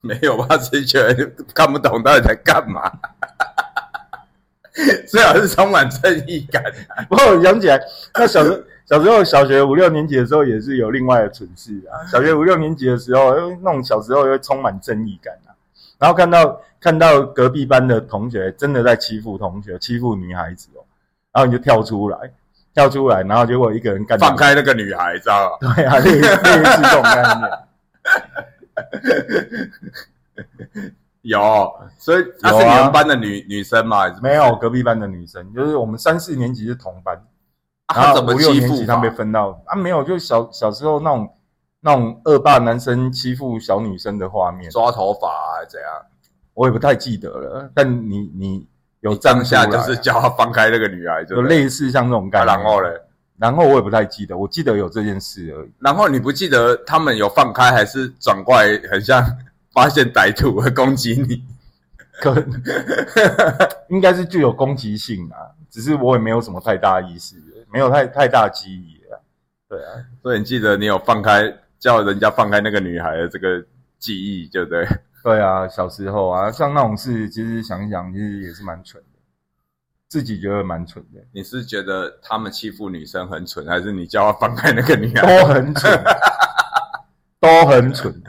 [0.00, 0.56] 没有吧？
[0.56, 2.90] 自己觉得看不懂到底在干嘛。
[5.06, 7.04] 最好是充满正义感、啊。
[7.08, 7.78] 不过我想起来，
[8.14, 12.02] 那小时候小时候小学五六年级的时候，也是有另外的蠢事啊。
[12.06, 15.52] 小学五六年级的时候，那种小时候又充满正义感啊。
[15.98, 20.82] 然后看到看到隔壁班的同学真的在欺负同学，欺负女孩子哦，
[21.32, 22.18] 然后你就跳出来，
[22.74, 25.74] 跳出来，然后结果一个人干放，开那个女孩，知道吗？
[25.74, 27.50] 对啊，类类似这种概念。
[31.22, 34.08] 有，所以她、有啊是你们班的女女生嘛？
[34.20, 37.16] 没有，隔壁班的女生，就是我们三四年级是同班，
[37.86, 41.36] 啊然后她怎么欺五六年级负法他们被分到啊，没有，就小小时候那种
[41.80, 45.88] 那种恶霸男生欺负小女生的画面，抓头发啊，怎样？
[46.54, 47.70] 我也不太记得了。
[47.74, 48.66] 但你你
[49.02, 52.88] 有当站下就是叫他放开那个女孩，就有类似像这种概啊，然后嘞，
[53.36, 55.70] 然后我也不太记得，我记得有这件事而已。
[55.80, 59.24] 然后你不记得他们有放开，还是转过来，很像
[59.72, 61.42] 发现歹徒会攻击你？
[62.20, 62.32] 可
[63.88, 67.34] 应该是具有攻击性啊，只是我也没有什么太大意识，
[67.72, 69.18] 没有太太大记忆啊。
[69.68, 73.60] 对啊，所以你记得你有放开叫人家放开那个女孩的这个
[73.98, 74.86] 记忆，对不对？
[75.22, 79.18] 对啊，小时候啊，像那种事，其实想一想，其实也是蛮蠢的，
[80.08, 85.22] 自己觉得蛮蠢的，你是觉得他们欺负女生很蠢，还是你叫他放开那个女孩？
[85.38, 86.04] 都很蠢，
[87.38, 88.22] 都很蠢。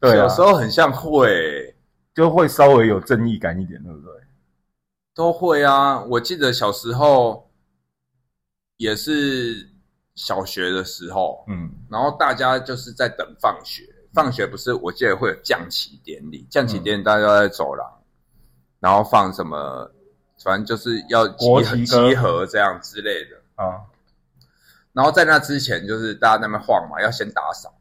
[0.00, 1.76] 对啊有，时候很像会，
[2.14, 4.12] 就会稍微有正义感一点，对不对？
[5.14, 6.02] 都会啊。
[6.02, 7.50] 我记得小时候
[8.78, 9.68] 也是
[10.14, 17.90] 小学的时候，嗯然后大家就是在等放学，放学不是我记得会有降旗典礼，降旗典礼大家都在走廊，
[18.80, 19.90] 然后放什么，
[20.42, 23.36] 反正就是要集合集合这样之类的。
[23.54, 23.80] 啊，
[24.92, 27.72] 然后在那之前，就是大家在那边晃嘛，要先打扫。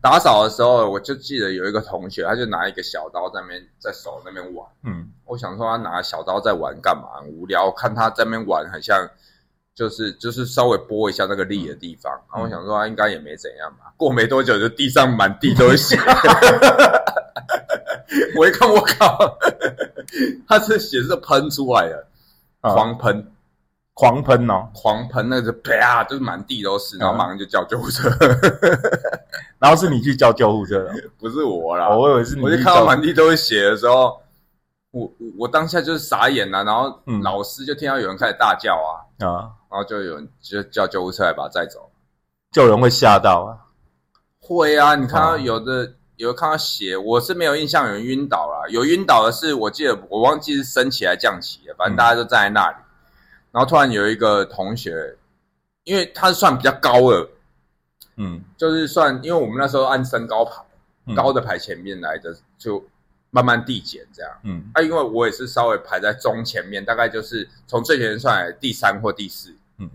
[0.00, 4.66] 打扫的时候，我就记得有一个同学，他就拿一个小刀在那边在手那边玩。
[4.84, 7.20] 嗯我想说他拿小刀在玩干嘛？
[7.20, 9.08] 很无聊，看他在那边玩，很像
[9.76, 12.10] 就是就是稍微拨一下那个力的地方。
[12.32, 13.92] 然后我想说他应该也没怎样吧。
[13.96, 15.96] 过没多久，就地上满地都是血。
[18.36, 19.38] 我一看，我靠，
[20.48, 22.06] 他是血是喷出来的，
[22.62, 23.32] 啊狂喷，
[23.94, 28.08] 狂喷哦，狂喷，那个啪，就是满地都是，然后马上就叫救护车。
[29.58, 34.20] 然后是你去叫救护车的，不是我啦，哦我以为是你我就看到满地都是血的时候，
[34.96, 37.20] 我我我当下就是傻眼了、然后嗯。
[37.22, 41.90] 老师就听到有人开始大叫啊，啊，然后就有人就叫救护车来把他载走。
[42.52, 43.60] 就有人会吓到啊。
[44.40, 52.76] 会啊，你看到哦有的、有看到血，我是没有印象有人晕倒了，有晕倒的是我记得我忘记是升旗还是降旗了，反正大家都站在那里，
[53.52, 55.16] 然后突然有一个同学，
[55.84, 57.28] 因为他算比较高的，
[58.16, 60.62] 嗯，就是算因为我们那时候按身高排，
[61.06, 61.14] 嗯。
[61.14, 62.82] 高的排前面来的，就
[63.36, 64.32] 慢慢递减这样。
[64.44, 69.90] 嗯啊，因为我也是稍微排在中前面，大概就是从最前面算来第三或第四，嗯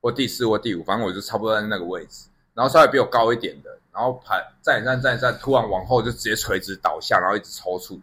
[0.00, 2.28] 或第四或第五，反正我就差不多在那个位置。
[2.54, 7.98] 然后稍微比我高一点的，然后排站一站站一站，突然往后就直接垂直倒下，然后一直抽搐，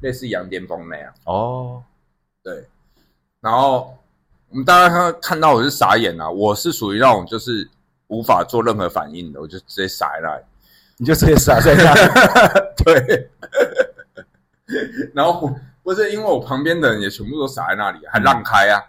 [0.00, 1.10] 类似羊癫疯那样。
[1.24, 1.82] 哦，
[2.42, 2.68] 对，
[3.40, 3.96] 然后
[4.50, 7.66] 我们大家看看到我是傻眼啊，我是属于那种就是
[8.08, 10.42] 无法做任何反应的，我就直接傻在那里。
[10.98, 12.00] 你就直接傻在那里。
[12.84, 13.30] 对，
[15.14, 18.82] 然后不是因为我旁边的人也全部都傻在那里，还让开啊，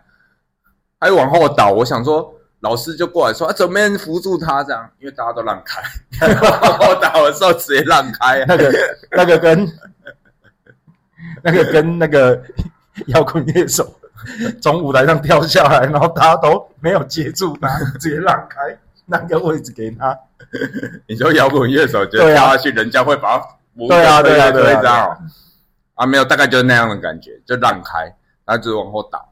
[1.00, 1.72] 还往后倒。
[1.72, 4.64] 我想说，老师就过来说啊，怎么没人扶住他？
[4.64, 5.82] 这样，因为大家都让开，
[6.42, 8.46] 往后倒的时候直接让开、啊。
[8.48, 8.74] 那个
[9.12, 9.72] 那个跟
[11.44, 12.40] 那个跟那个
[13.08, 13.92] 摇滚乐手
[14.62, 17.68] 从舞台上跳下来，然后大家都没有接住他，
[18.00, 20.16] 直接让开那个位置给他。
[21.08, 23.44] 你说摇滚乐手就跳下去，人家会把他
[23.76, 25.18] 扶对啊对啊对啊这样哦
[26.02, 28.06] 啊，没有，大概就是那样的感觉，就让开，
[28.44, 29.32] 然后就往后倒，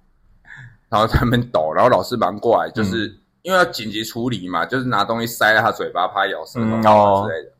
[0.87, 7.51] 然后他们抖，然后老师马上过来，就是、嗯因为要紧急处理嘛，就是拿东西塞在他嘴巴，怕他咬舌头之类的。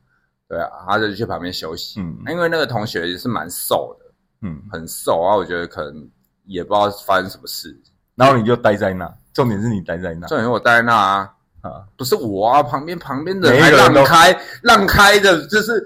[0.46, 1.98] 对啊，他就去旁边休息。
[1.98, 4.04] 嗯因为那个同学也是蛮瘦的，
[4.42, 6.06] 嗯，很瘦啊，我觉得可能
[6.44, 7.74] 也不知道发生什么事。
[8.14, 11.82] 然后你就待在那，重点是你待在那重点是我待在那啊，啊。
[11.96, 15.82] 不是我啊，旁边旁边的人还让开，让开的，就是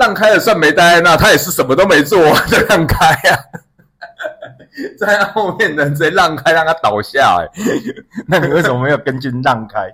[0.00, 3.36] 让开了算没待在那，他也是什么都没做，就让开啊。
[4.98, 7.50] 在他后面的人直接让开，让他倒下、欸。
[8.26, 9.92] 那你为什么没有跟进让开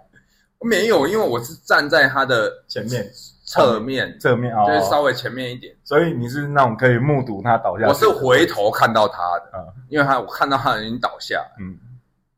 [0.60, 3.06] 没有，因为我是站在他的前面
[3.44, 4.64] 侧面，侧面哦？
[4.66, 5.74] 就是稍微前面一点。
[5.84, 7.86] 所以你是那种可以目睹他倒下？
[7.86, 9.18] 我是回头看到他
[9.50, 11.78] 的，啊，因为他我看到他已经倒下，嗯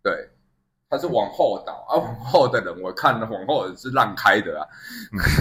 [0.03, 0.29] 对，
[0.91, 4.67] 他是往后倒啊，往后的人我看往后的是让开的啊，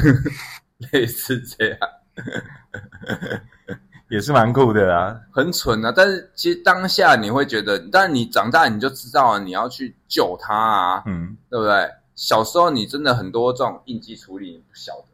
[0.91, 1.77] 类似这样。
[4.09, 5.19] 也是蛮酷的啊。
[5.31, 5.91] 很蠢啊！
[5.95, 11.91] 但是其实当下你会觉得，但你长大你就知道了，你要去救他啊，嗯，对不对？
[12.15, 15.07] 小时候你真的很多这种应激处理，你不晓得，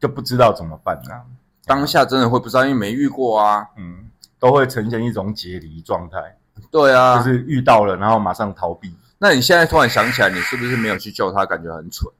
[0.00, 1.24] 就不知道怎么办啊。
[1.64, 3.66] 当下真的会不知道，因为没遇过啊。
[3.78, 6.36] 嗯，都会呈现一种解离状态，
[6.70, 8.92] 对啊，就是遇到了，然后马上逃避。
[9.18, 12.10] 那你现在突然想起来，你是不是没有去救他，感觉很蠢？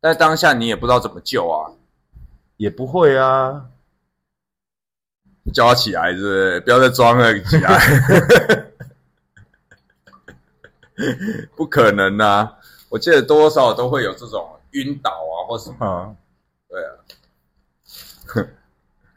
[0.00, 1.72] 但当下你也不知道怎么救啊，
[2.58, 3.64] 也不会啊，
[5.52, 6.60] 叫他起来，是不是？
[6.60, 7.78] 不要再装了，起来！
[11.56, 12.52] 不可能啊！
[12.88, 15.76] 我记得多多少少都会有这种晕倒啊，或什么。
[15.80, 16.16] 嗯，
[16.68, 16.80] 对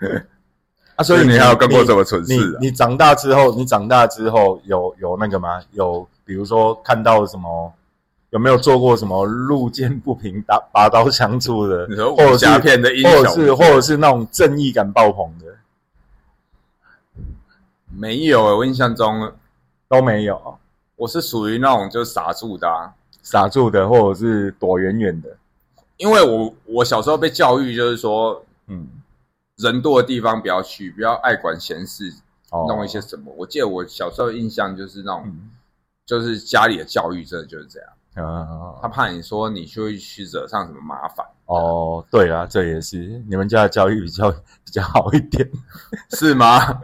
[0.10, 0.22] 啊，
[0.98, 2.58] 啊，所以你还有干过什么蠢你事啊？
[2.60, 5.62] 你长大之后，你长大之后有有那个吗？
[5.72, 7.72] 有比如说看到什么？
[8.32, 11.88] 有没有做过什么路见不平拔拔刀相助的？
[12.14, 15.46] 或者是武侠片的英雄或者是或者是那种正义感爆棚的
[17.98, 19.34] 没有欸我印象中
[19.90, 20.60] 都没有，
[20.96, 25.36] 我是属于那种就傻住的、啊，傻住的或者是躲远远的。
[25.98, 28.88] 因为我我小时候被教育就是说嗯，
[29.58, 32.14] 人多的地方不要去，不要爱管闲事，
[32.52, 32.66] 哦。
[32.68, 33.34] 弄一些什么。
[33.36, 35.52] 我记得我小时候印象就是那种，嗯。
[36.06, 43.22] 就是家里的教育真的就是这样，嗯他怕你说你就会去惹上什么麻烦，哦，对啊，这也是。
[43.28, 45.46] 你们家的教育比较比较好一点。
[46.16, 46.80] 是吗？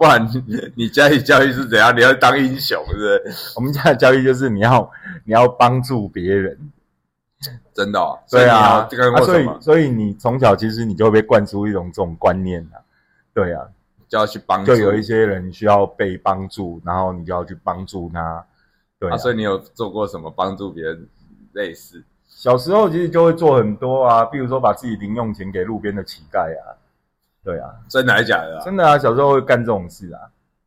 [0.00, 1.94] 不然你 你家里教育是怎样？
[1.94, 3.22] 你要当英雄是不是？
[3.54, 4.90] 我们家的教育就是你要
[5.24, 6.58] 你要帮助别人，
[7.74, 8.88] 真的、哦，对啊，
[9.22, 12.80] 所以所以你从小其实你就会被灌输一种这种观念啊，
[13.34, 13.68] 对啊，
[14.08, 18.42] 就要去帮助，就有一些人需要被帮助，然后你就要去帮助他，
[18.98, 21.06] 对啊，啊，所以你有做过什么帮助别人
[21.52, 22.02] 类似？
[22.26, 26.72] 小时候其实就会做很多啊，比如说把自己零用钱给路边的乞丐啊，
[27.42, 28.64] 对啊，真的还是假的、啊？
[28.64, 30.20] 真的啊，小时候会干这种事啊，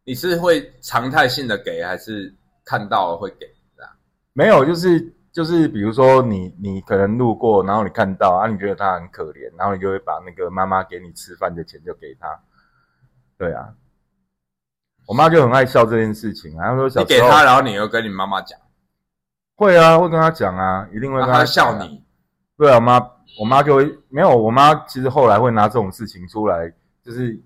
[0.04, 2.34] 你是会常态性的给，还是
[2.66, 3.46] 看到了会给？
[3.76, 3.92] 这样
[4.34, 12.40] 没有，就是就是，比如说你你可能路过，然后你看到啊，你觉得他很可怜，然后你就会把那个妈妈给你吃饭的钱就给他。
[13.38, 13.74] 对啊，
[15.08, 18.60] 我妈就很爱笑这件事情啊，她说小时候你给他，然后你又跟你妈妈讲，
[19.56, 22.04] 会啊，会跟他讲啊，一定会跟他笑你，
[22.58, 23.00] 对啊，我妈，
[23.40, 26.72] 我妈就会没有，我妈其实后来会拿这种事情出来，
[27.04, 27.40] 就是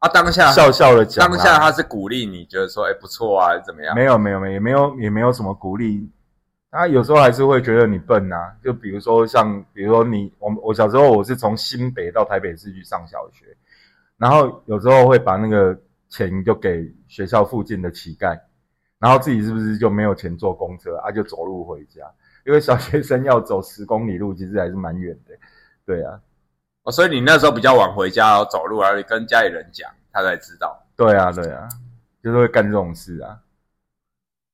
[0.00, 1.36] 啊，当下笑笑的讲啦。
[1.36, 3.94] 当下她是鼓励你，觉得说，哎，不错啊，怎么样？
[3.94, 6.10] 没有没有没有也没有也没有什么鼓励，
[6.70, 13.46] 他有时候还是会觉得你笨呐、就比如说像比如说你我我小时候我是从新北到台北市去上小学，
[14.16, 15.76] 然后有时候会把那个
[16.08, 18.38] 钱就给学校附近的乞丐，
[18.98, 22.02] 然后自己是不是就没有钱坐公车啊，就走路回家？
[22.48, 25.34] 因为小学生要走十公里路，其实还是蛮远的。
[25.84, 26.18] 对啊，
[26.84, 30.82] 哦，所以你那时候比较晚回家，然后走路，然后你跟家里人讲，他才知道。
[30.96, 31.68] 对啊，对啊，
[32.22, 33.38] 就是会干这种事啊。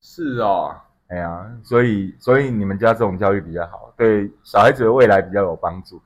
[0.03, 0.75] 是哦，
[1.07, 6.03] 哎呀，所以所以你们家这种教育比较好，对小孩子的未来比较有帮助。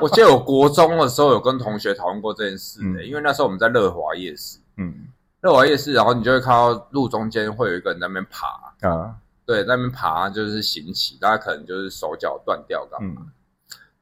[0.00, 5.08] 我记得我国中的时候有跟同学讨论过这件事的，嗯因为那时候我们在乐华夜市，嗯
[5.40, 9.16] 乐华夜市，然后你就会看到路中间会有一个人在那边爬，啊
[9.48, 13.32] 对，在那边爬就是行乞，大家可能就是手脚断掉干嘛，嗯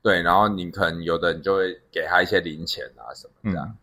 [0.03, 3.65] 对，然后你可能有的人就会给他一些零钱啊什么这样。
[3.67, 3.77] 嗯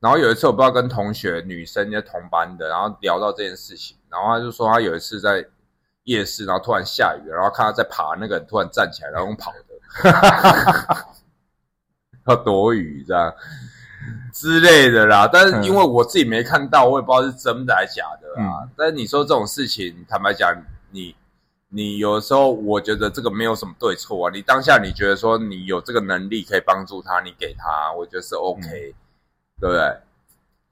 [0.00, 5.42] 然后有一次我不知道跟同学女生些同班的，然后聊到这件事情，然后他就说他有一次在
[6.02, 11.06] 夜市，然后突然下雨，然后看他在爬，那个人突然站起来，然后用跑的，
[12.28, 13.34] 要躲雨这样
[14.30, 15.26] 之类的啦。
[15.32, 18.60] 但是因为我自己没看到，我也不知道是真的还是假的啊。
[18.64, 20.54] 嗯但是你说这种事情，坦白讲，
[20.94, 21.12] 你
[21.70, 24.30] 你有的时候我觉得这个没有什么对错啊。
[24.32, 28.62] 你当下你觉得说你有这个能力可以帮助他，你给他，我觉得是 OK，、
[29.60, 29.96] 对不对？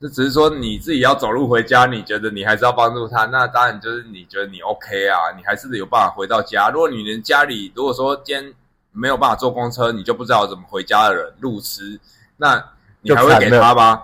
[0.01, 6.71] 这只是说你自己要走路回家，你觉得你还是要帮助他，那当然就是你觉得你 OK 啊，你还是有办法回到家。
[6.71, 8.55] 如果你连家里如果说今天
[8.93, 11.99] 没有办法坐公车，你就不知道怎么回家的人路痴，
[12.37, 12.65] 那
[13.01, 14.01] 你还会给他吗？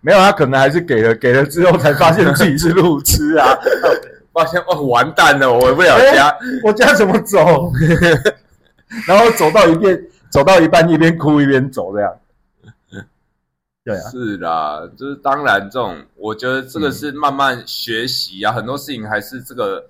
[0.00, 3.56] 没有，他可能还是给了，给了之后才发现自己是路痴啊！
[4.32, 6.36] 发现哦，完蛋了，我回不了家。
[6.64, 7.70] 我家怎么走？
[9.06, 9.98] 然后走到一边，
[10.30, 12.14] 走到一半一边哭一边走这样。
[13.84, 19.84] 对啊，是啦，就是当然这种，我觉得这个是慢慢学习啊，很多事情还是这个，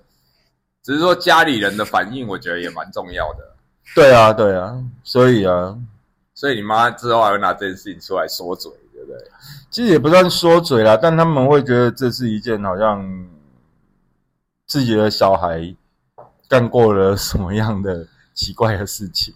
[0.81, 3.39] 只是说家里人的反应，我觉得也蛮重要的。
[3.93, 5.77] 对啊，对啊，所以啊，
[6.33, 9.17] 所以你妈之后还会拿这件事情出来说嘴，对不对？
[9.69, 12.99] 其实也不算说嘴啦，但他们会觉得这是一件好像
[14.73, 15.75] 自己的小孩
[16.49, 19.31] 干过了什么样的奇怪的事情，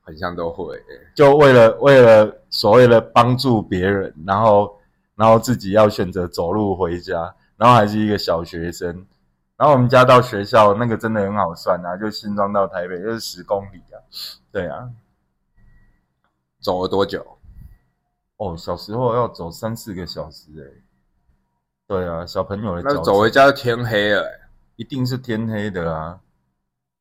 [0.00, 0.82] 很像都会、
[1.14, 4.76] 就为了为了所谓的帮助别人，然后
[5.14, 9.06] 然后自己要选择走路回家，然后还是一个小学生，
[9.56, 14.02] 然后我们家到学校那个真的很好算啊，就新庄到台北就是十公里啊，
[14.50, 14.90] 对啊，
[16.60, 17.24] 走了多久？
[18.38, 20.79] 哦，小时候要走三四个小时诶、
[21.90, 24.40] 对啊，小朋友的那走回家就天黑了、欸，
[24.76, 26.20] 一定是天黑的啊，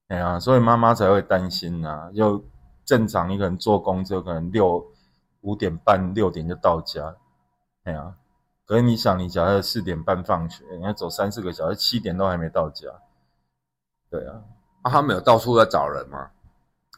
[0.07, 2.43] 哎呀、所以妈妈才会担心呐、就
[2.85, 4.83] 正常，一个人坐公车，可能六
[5.41, 7.15] 五点半六点就到家，
[7.83, 8.15] 哎呀、
[8.65, 12.87] 可是你想，你假设四点半放学，你要走三四个小时，七点都还没到家，
[14.09, 14.41] 对啊，
[14.81, 16.31] 啊，他们有到处在找人吗？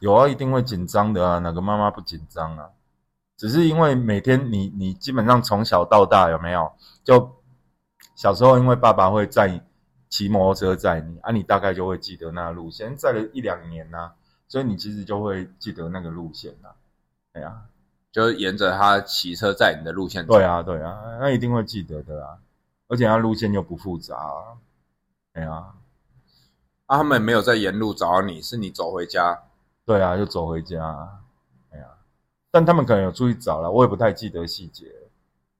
[0.00, 2.70] 有啊，一定会紧张的啊，哪个妈妈不紧张啊？
[3.36, 6.72] 只是因为每天你你基本上从小到大有没有？
[7.04, 7.30] 就
[8.14, 9.64] 小时候因为爸爸会载
[10.08, 14.12] 骑摩托车载你啊，你大概就会记得那路线，载了一两年呐、
[14.46, 16.68] 所以你其实就会记得那个路线呐、
[17.32, 17.62] 对啊，
[18.12, 20.34] 就是沿着他骑车载你的路线走。
[20.34, 22.38] 对啊，对啊，那一定会记得的啊，
[22.88, 24.60] 而且他路线又不复杂、啊，
[25.32, 25.72] 对啊，
[26.86, 29.44] 啊，他们没有在沿路找你，是你走回家。
[29.86, 31.08] 对啊，就走回家、啊，
[31.72, 31.86] 哎呀、
[32.50, 34.92] 但他们可能有出去找了，我也不太记得细节。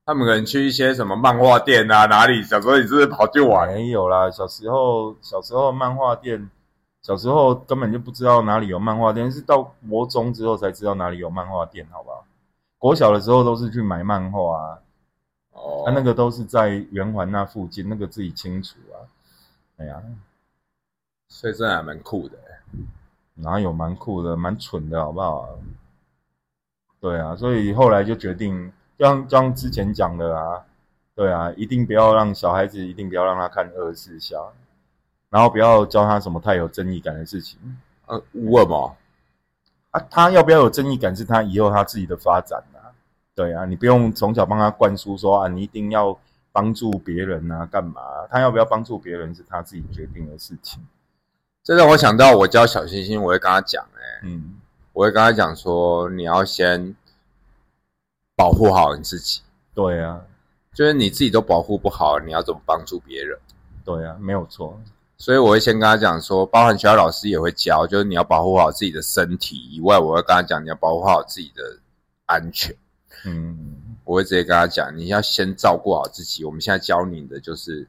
[0.05, 2.43] 他们可能去一些什么漫画店啊，哪里？
[2.43, 3.69] 小时候你是不是跑去玩？
[3.69, 6.49] 没有啦，小时候小时候漫画店，
[7.01, 12.25] 小时候根本就不知道哪里有漫画店，是到国中之后才知道哪里有漫画店，好不好？
[12.77, 14.79] 国小的时候都是去买漫画啊，
[15.53, 19.07] 哦，啊，那个都是在圆环那附近，那个自己清楚啊。
[19.77, 20.03] 哎呀，
[21.29, 22.37] 所以真的还蛮酷的。
[23.35, 25.57] 哪有蛮酷的，蛮蠢的，好不好？
[26.99, 28.71] 对啊，所以后来就决定，
[29.03, 30.63] 就像就像之前讲的啊，
[31.13, 34.53] 对啊，一定不要让小孩子，一定不要让他看二十四孝，
[35.29, 37.59] 然后不要教他什么太有正义感的事情
[38.05, 38.95] 呃，为什么？
[39.91, 39.99] 啊。
[40.09, 42.95] 他要不要有正义感，是他以后他自己的发展啊。
[43.35, 46.17] 对啊，你不用从小帮他灌输说啊，你一定要
[46.53, 48.01] 帮助别人啊，干嘛？
[48.31, 50.81] 他要不要帮助别人是他自己决定的事情。
[51.61, 54.55] 这让我想到，我教小星星，我会跟他讲，哎，嗯，
[54.93, 56.95] 我会跟他讲说，你要先
[58.35, 59.41] 保护好你自己，
[59.73, 60.21] 对啊，
[60.73, 63.37] 就是你自己都保护不好，你要怎么帮助别人？
[63.85, 64.79] 对啊，没有错。
[65.17, 71.79] 所以我会先跟他讲说，包含学校老师也会教，就是你要保护好自己的身体以外，我会跟他讲你要保护好自己的
[72.25, 72.75] 安全。
[73.25, 76.43] 嗯，我会直接跟他讲，你要先照顾好自己。
[76.43, 77.87] 我们现在教你的就是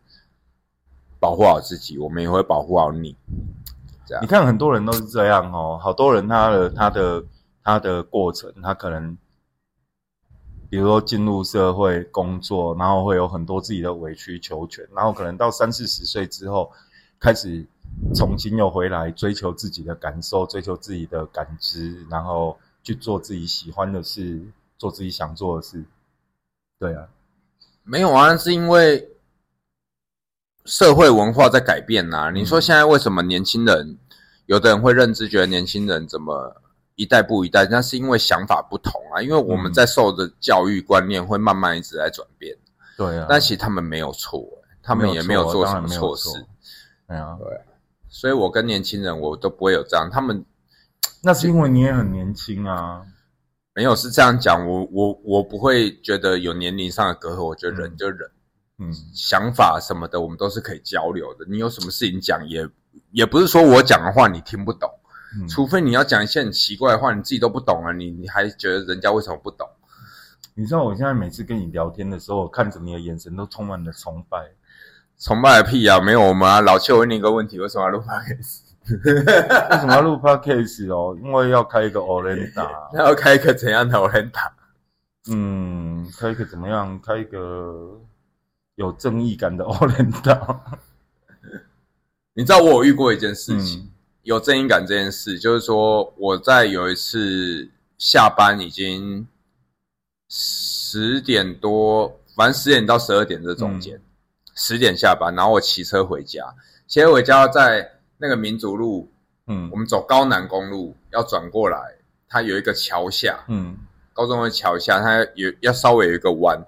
[1.18, 3.16] 保护好自己，我们也会保护好你。
[4.06, 7.24] 这样你，看很多人都是这样哦，好多人他的他的
[7.64, 9.16] 他的过程，他可能
[10.70, 16.72] 比如说进入社会工作，然后会有很多自己的委曲求全，然后可能到三四十岁之后，
[17.20, 17.64] 开始
[18.14, 24.40] 重新又回来追求自己的感受，追求自己的感知，然后去做自己喜欢的事，
[24.78, 25.84] 做自己想做的事。
[26.78, 27.08] 对啊，
[27.84, 29.10] 没有啊，是因为
[30.64, 33.98] 社会文化在改变呐、你说现在为什么年轻人，
[34.46, 36.56] 有的人会认知觉得年轻人怎么
[36.96, 37.66] 一代不一代？
[37.70, 42.56] 那是因为想法不同啊，因为我们嗯在受的教育观念会慢慢一直在转变。
[42.96, 44.46] 对啊，但其实他们没有错、
[44.82, 46.28] 他们也没有做什么错事，
[47.08, 47.36] 对啊，
[48.08, 50.44] 所以我跟年轻人我都不会有这样，他们
[51.22, 53.02] 那是因为你也很年轻啊。
[53.76, 58.30] 没有是这样讲，我我我不会觉得有年龄上的隔阂，我觉得人嗯就忍。
[58.78, 61.44] 嗯想法什么的，我们都是可以交流的。
[61.48, 62.68] 你有什么事情讲，也
[63.10, 64.88] 也不是说我讲的话你听不懂，
[65.40, 69.68] 嗯，除非你要讲一些很奇怪的话，你自己都不懂啊，你你还觉得人家为什么不懂？
[70.54, 74.38] 你知道我现在每次跟你聊天的时候，我看着你的眼神都充满了崇拜。
[75.18, 76.00] 崇拜个屁啊！
[76.00, 78.60] 没有我们啊，老邱问你一个问题，为什么要录 podcast？
[79.04, 81.16] 为什么要录 podcast 哦？
[81.22, 84.38] 因为要开一个 Olenda， 那要开一个怎样的 o l e n d
[85.30, 87.00] 嗯，开一个怎么样？
[87.00, 87.98] 开一个
[88.74, 90.58] 有正义感的 Olenda。
[92.34, 93.90] 你知道我有遇过一件事情，嗯
[94.24, 97.68] 有正义感这件事，就是说我在有一次
[97.98, 99.26] 下班已经
[100.28, 104.00] 十点多，反正十点到十二点这中间，
[104.54, 106.42] 十、点下班，然后我骑车回家，
[106.86, 109.12] 骑车回家在那个民族路，
[109.46, 109.68] 嗯。
[109.70, 111.78] 我们走高南公路要转过来，
[112.26, 113.76] 它有一个桥下，嗯。
[114.14, 116.58] 高中的桥下，它有要稍微有一个弯，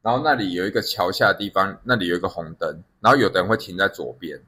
[0.00, 4.40] 然后那里有一个桥下的地方，那里有一个红灯，然后有的人会停在左边，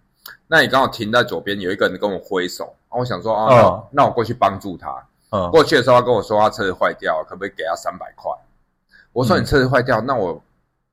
[0.46, 4.88] 那你刚好停在左边，有一个人跟我挥手，然后我想说，哦，那我过去帮助他。
[5.30, 8.30] 嗯过去的时候，他跟我说他车子坏掉，可不可以给他三百块？
[9.12, 10.40] 我说嗯你车子坏掉，那我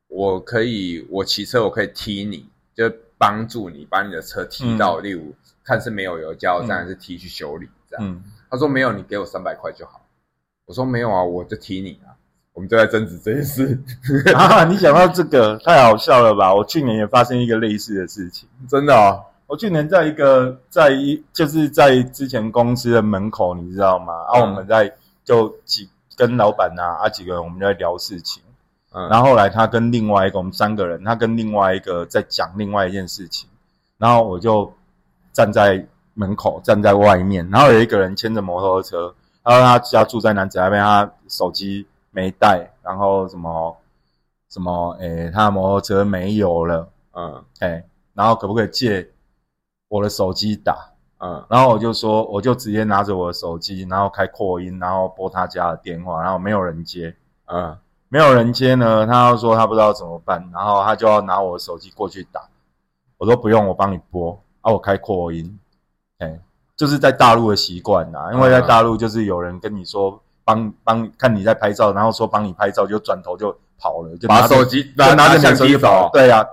[0.07, 8.05] 我可以，我骑车我可以踢你，就帮助你把你的车踢到，例如看是没有油加油站嗯还是踢去修理这样。
[8.05, 10.01] 嗯，他说没有，你给我三百块就好。
[10.65, 12.15] 我说没有啊，我就踢你啊。
[12.53, 13.79] 我们就在争执这件事，
[14.35, 16.53] 啊，你讲到这个太好笑了吧？
[16.53, 18.49] 我去年也发生一个类似的事情。
[18.67, 19.23] 真的哦。
[19.51, 24.13] 我去年在一个在一就是在之前公司的门口，你知道吗？
[24.29, 24.41] 啊，嗯。
[24.43, 24.89] 我们在
[25.25, 28.41] 就几跟老板啊啊几个人，我们就在聊事情。
[28.93, 33.49] 嗯，然后后来他跟另外一个我们三个人，他跟另外一个在讲另外一件事情，
[33.97, 34.73] 然后我就
[35.33, 43.75] 站在门口，站在外面，然后有一个人牵着摩托车，然后他家住在南子那边，他手机没带，然后什么
[44.49, 47.43] 什么，诶，他的摩托车没油了，嗯。
[47.59, 47.83] 诶，
[48.13, 49.05] 然后可不可以借
[49.91, 50.73] 我的手机打？
[51.19, 57.13] 嗯然后我就说，我就直接拿着我的手机，然后开扩音，然后拨他家的电话，然后没有人接。
[57.45, 57.77] 嗯
[58.07, 62.41] 没有人接呢，他要说他不知道怎么办，然后他就要拿我的手机过去打。
[63.17, 65.59] 我说不用，我帮你拨啊，我开扩音。
[66.19, 66.39] 哎，
[66.75, 76.09] 就是在大陆的习惯呐，因为在大陆就是有人跟你说帮帮看你在拍照，然后说帮你拍照，就转头就跑了，就拿把手机拿拿着手机跑走。。
[76.13, 76.45] 对呀、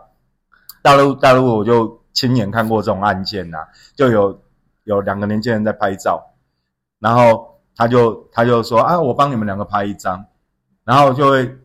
[0.82, 3.58] 大陆大陆我就亲眼看过这种案件呐、
[3.94, 4.42] 就有
[4.82, 6.20] 有两个年轻人在拍照，
[6.98, 10.24] 然后他就他就说啊，我帮你们两个拍一张，
[10.82, 11.56] 然后就会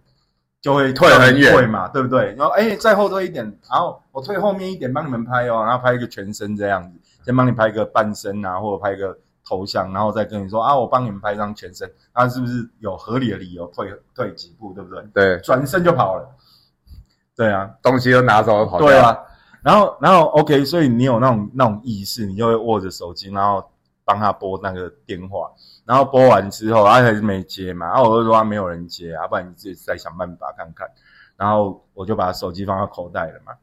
[0.62, 2.36] 就会退很远退嘛，对不对？
[2.36, 15.04] 然后哎，再后退一点，然后我退后面一点帮你们拍哦，然后拍一个全身这样子，先帮你拍一个半身啊，或者拍一个头像，然后再跟你说啊，我帮你们拍一张全身，他是不是有合理的理由退退几步，对不对？
[15.16, 16.30] 对，转身就跑了，
[17.36, 18.88] 对啊，东西都拿走了跑掉。
[18.88, 19.18] 对啊，
[19.64, 23.64] 然后然后 OK，所以你有那种那种意识，你就会握着手机，然后
[24.04, 25.50] 帮他拨那个电话，
[25.86, 30.88] 然后拨完之后，他还是没接嘛，然后我就说他没有人接，啊，不然你自己再想办法看看。
[31.36, 33.54] 然后我就把手机放到口袋了嘛，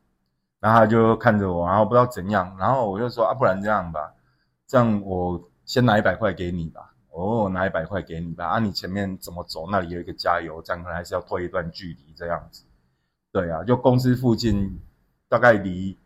[0.58, 4.12] 然后他就看着我，然后不知道怎样，然后我就说啊，不然这样吧，
[4.66, 6.92] 这样我先拿一百块给你吧。
[7.12, 8.46] 哦，我拿一百块给你吧。
[8.46, 9.66] 啊，你前面怎么走？
[9.70, 12.64] 那里有一个加油站，可能还是要退一段距离这样子。
[13.32, 14.80] 对啊，就公司附近
[15.30, 15.96] 大概离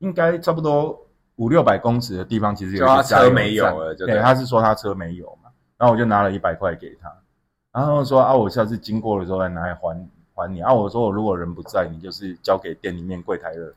[0.00, 1.06] 应该差不多
[1.36, 5.48] 五六百公尺的地方，其实有他车没有了就对他是说他车没有嘛，
[5.78, 7.10] 然后我就拿了一百块给他，
[7.72, 10.74] 然后说啊，我下次经过的时候再拿来还还你啊。
[10.74, 13.72] 我说我如果人不在，你就是交给店里面柜台的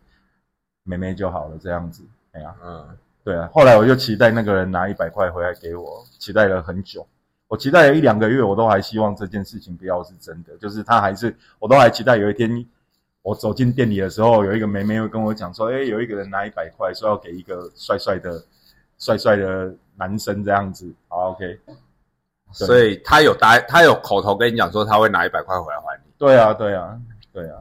[0.84, 2.04] 妹妹就好了，这样子。
[2.32, 3.50] 哎呀，嗯，对啊。
[3.54, 7.06] 后来我就期待那个人拿一百块回来给我，期待了很久。
[7.48, 12.66] 我期待了一两个月，我都还希望这件事情不要是真的，就是他还是，我都还期待有一天
[13.24, 18.44] 我走进店里的时候，有一个妹妹会跟我讲说：“哎，有一个人拿一百块，说要给一个帅帅的、
[18.98, 21.60] 帅帅的男生这样子。”好，OK。
[22.52, 27.00] 所以他有答，他有口头跟你讲说他会拿一百块回来还你，对啊，对啊，
[27.32, 27.58] 对啊。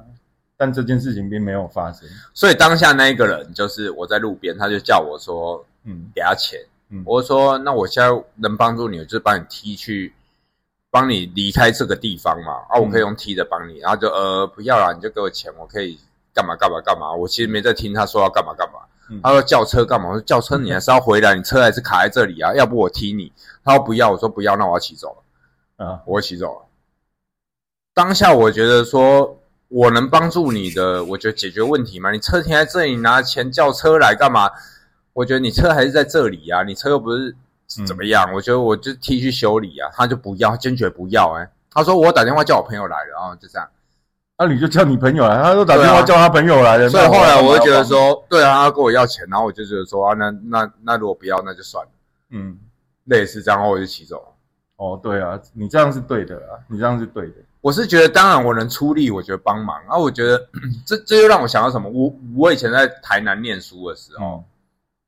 [0.56, 2.08] 但这件事情并没有发生。
[2.34, 6.58] 所以当下那一个人就是我在路边，他就叫我说嗯给他钱，
[6.88, 10.12] 嗯，我说那我现在能帮助你，我就是帮你踢去，
[10.90, 15.98] 帮你离开这个地方嘛，啊，我可以用踢的帮你，然后就呃不要啦，你就给我钱，我可以
[16.34, 19.20] 干嘛干嘛干嘛，我其实没在听他说要干嘛干嘛，嗯。
[19.22, 23.32] 他说叫车干嘛，我说叫车你还是要回来，你车还是卡在这里啊，要不我踢你，
[23.64, 25.86] 他说不要，我说不要，那我要骑走了。
[25.86, 26.66] 啊，我要骑走了。
[27.94, 29.38] 当下我觉得说，
[29.68, 32.10] 我能帮助你的，我觉得解决问题嘛。
[32.10, 34.50] 你车停在这里，拿钱叫车来干嘛？
[35.12, 37.34] 我觉得你车还是在这里啊，你车又不是
[37.86, 38.32] 怎么样。
[38.32, 43.68] 我觉得我就替去修理啊，他就不要，坚决不要、哎，他说我打电话叫我朋友来了，然后就这样。
[44.38, 46.88] 那、你就叫你朋友来，他都打电话叫他朋友来了。
[46.88, 51.90] 所以那后来我就觉得说，对啊，他跟我要钱，然后我就觉得说啊，那那那如果不要，那就算了，
[52.30, 52.58] 嗯，
[53.04, 54.26] 类似这样，然后我就骑走了。
[54.76, 57.34] 哦，对啊，你这样是对的啊，你这样是对的。
[57.60, 59.76] 我是觉得，当然我能出力，我觉得帮忙。
[59.86, 60.42] 啊我觉得
[60.86, 61.90] 这这又让我想到什么？
[61.90, 64.44] 我我以前在台南念书的时候，哦，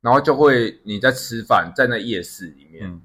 [0.02, 3.00] 然后就会你在吃饭，在那夜市里面，嗯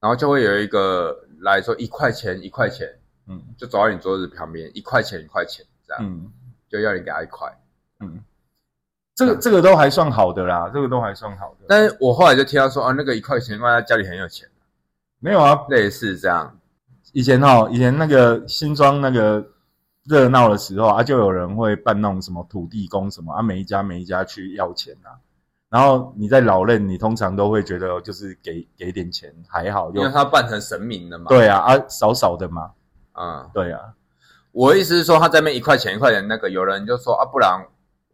[0.00, 2.88] 然后就会有一个来说一块钱一块钱，
[3.28, 6.32] 嗯就走到你桌子旁边，一块钱一块钱这样，嗯
[6.68, 7.48] 就要你给他一块。
[8.00, 8.18] 嗯，
[9.14, 11.66] 这个这个都还算好的啦，这个都还算好的。
[11.68, 14.48] 但是我后来就听到说，啊，那个一块钱，因为他家里很有钱，
[15.20, 16.58] 没有啊，类似这样。
[17.12, 19.46] 以前哈，以前那个新庄那个
[20.04, 25.14] 热闹的时候啊，就有人会办那种什么土地公什么啊，每一家每一家去要钱啊。
[25.72, 32.72] 然后你在老任，你通常都会觉得就是给给点钱还好，又因为他扮成神明的嘛。，对啊啊少少的嘛，
[33.14, 33.80] 嗯，对啊，
[34.50, 37.66] 我的意思是说，他在那边一块钱一块钱，那个有人就说啊，不然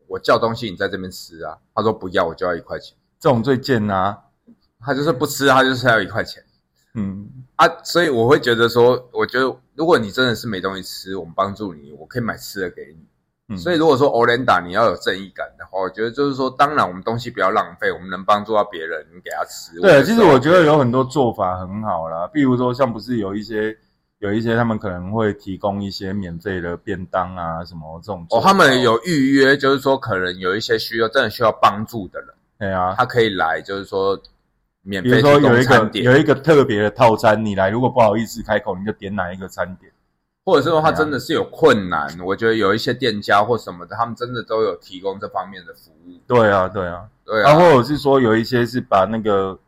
[0.07, 1.59] 我叫东西你在这边吃啊。
[1.75, 2.97] 他说不要，我就要一块钱。
[3.19, 4.17] 这种最贱啊，
[4.79, 6.41] 他就是不吃，他就是要一块钱
[6.95, 7.67] 嗯啊。
[7.83, 13.05] 所以我会觉得说，我觉得如果你真的是没东西吃，我们帮助你，我可以买吃的给你。
[13.51, 19.81] 嗯，所以如果说 Olenda 你要有正义感的话，我觉得就是说，当然我们东西不要浪费，我们能帮助到别人，你给他吃。
[19.81, 23.75] 对，其实我觉得有有很多做法很好啦，比如说像不是有一些
[24.19, 32.29] 有一些他们可能会提供一些免费的便当啊什么这种哦，他们有预约，就是说可能有一些需要真的需要帮助的人，
[32.59, 34.21] 对啊，他可以来，就是说
[34.83, 39.91] 免比如费提供说有一个有一个特别的套餐，你来如果不好意思开口，你就点哪一个餐点。
[40.49, 46.15] 或者是说他真的是有困难，我觉得有一些店家或什么的，他们真的都有提供这方面的服务。
[46.27, 49.59] 对啊，对啊，对啊，然后或者是说有一些是把那个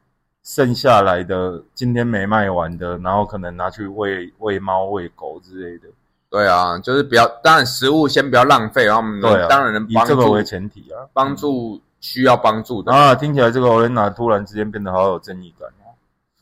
[0.42, 5.88] 剩下来的今天没卖完的，然后可能拿去喂喂猫、喂狗之类的。
[6.30, 12.90] 对啊，就是不要，当然食物先不要浪费，然后我们对啊，当然能帮助以这个为前提啊，帮助需要帮助的。
[12.90, 15.68] 啊，听起来这个 Olena 突然之间变得好有正义感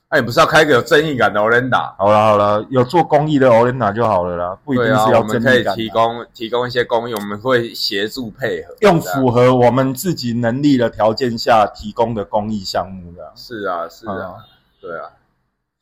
[0.08, 0.10] 哦。
[0.10, 1.94] 哎，你不是要开一个有正义感的 Olenda？
[1.96, 13.32] 好了好了，有做公益的 Olenda 就好了啦，不一定是要我们可以提供提供一些公益，我们会协助配合，用符合我们自己能力的条件下提供的公益项目的。
[13.36, 14.34] 是啊是啊啊，
[14.80, 15.10] 对啊，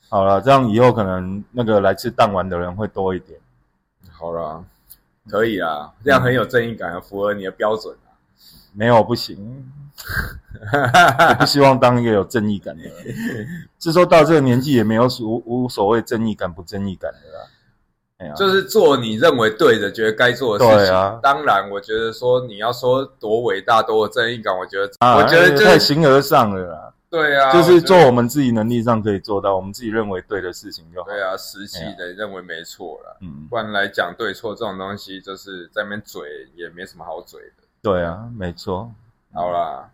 [0.08, 3.38] 好了，这样以后可能那个来吃弹丸的人会多一点。
[4.10, 4.64] 好了，
[5.30, 8.10] 可以啊，这样很有正义感，符合你的标准啊。
[8.72, 9.70] 没有不行，
[11.46, 13.46] 希望当一个有正义感的人。
[13.78, 17.46] 是说到这个年纪也没有所无无所谓正义感不正义感的啦。
[18.18, 20.94] 哎呀，就是做你认为对的，觉得该做的事情。
[20.94, 26.92] 啊当然，我觉得说你要说多伟大、多有正义感，我觉得，啊，我觉得就太是形而上了啦。
[27.10, 31.10] 对啊，就是我觉得做我们自己能力上可以做到，我们自己认为对的事情就好。
[31.10, 33.18] 对啊，实际的认为没错了。
[33.20, 36.22] 嗯，不然来讲对错这种东西，就是在那边嘴
[36.56, 37.64] 也没什么好嘴的。
[37.82, 38.90] 对啊，没错。
[39.32, 39.92] 好啦，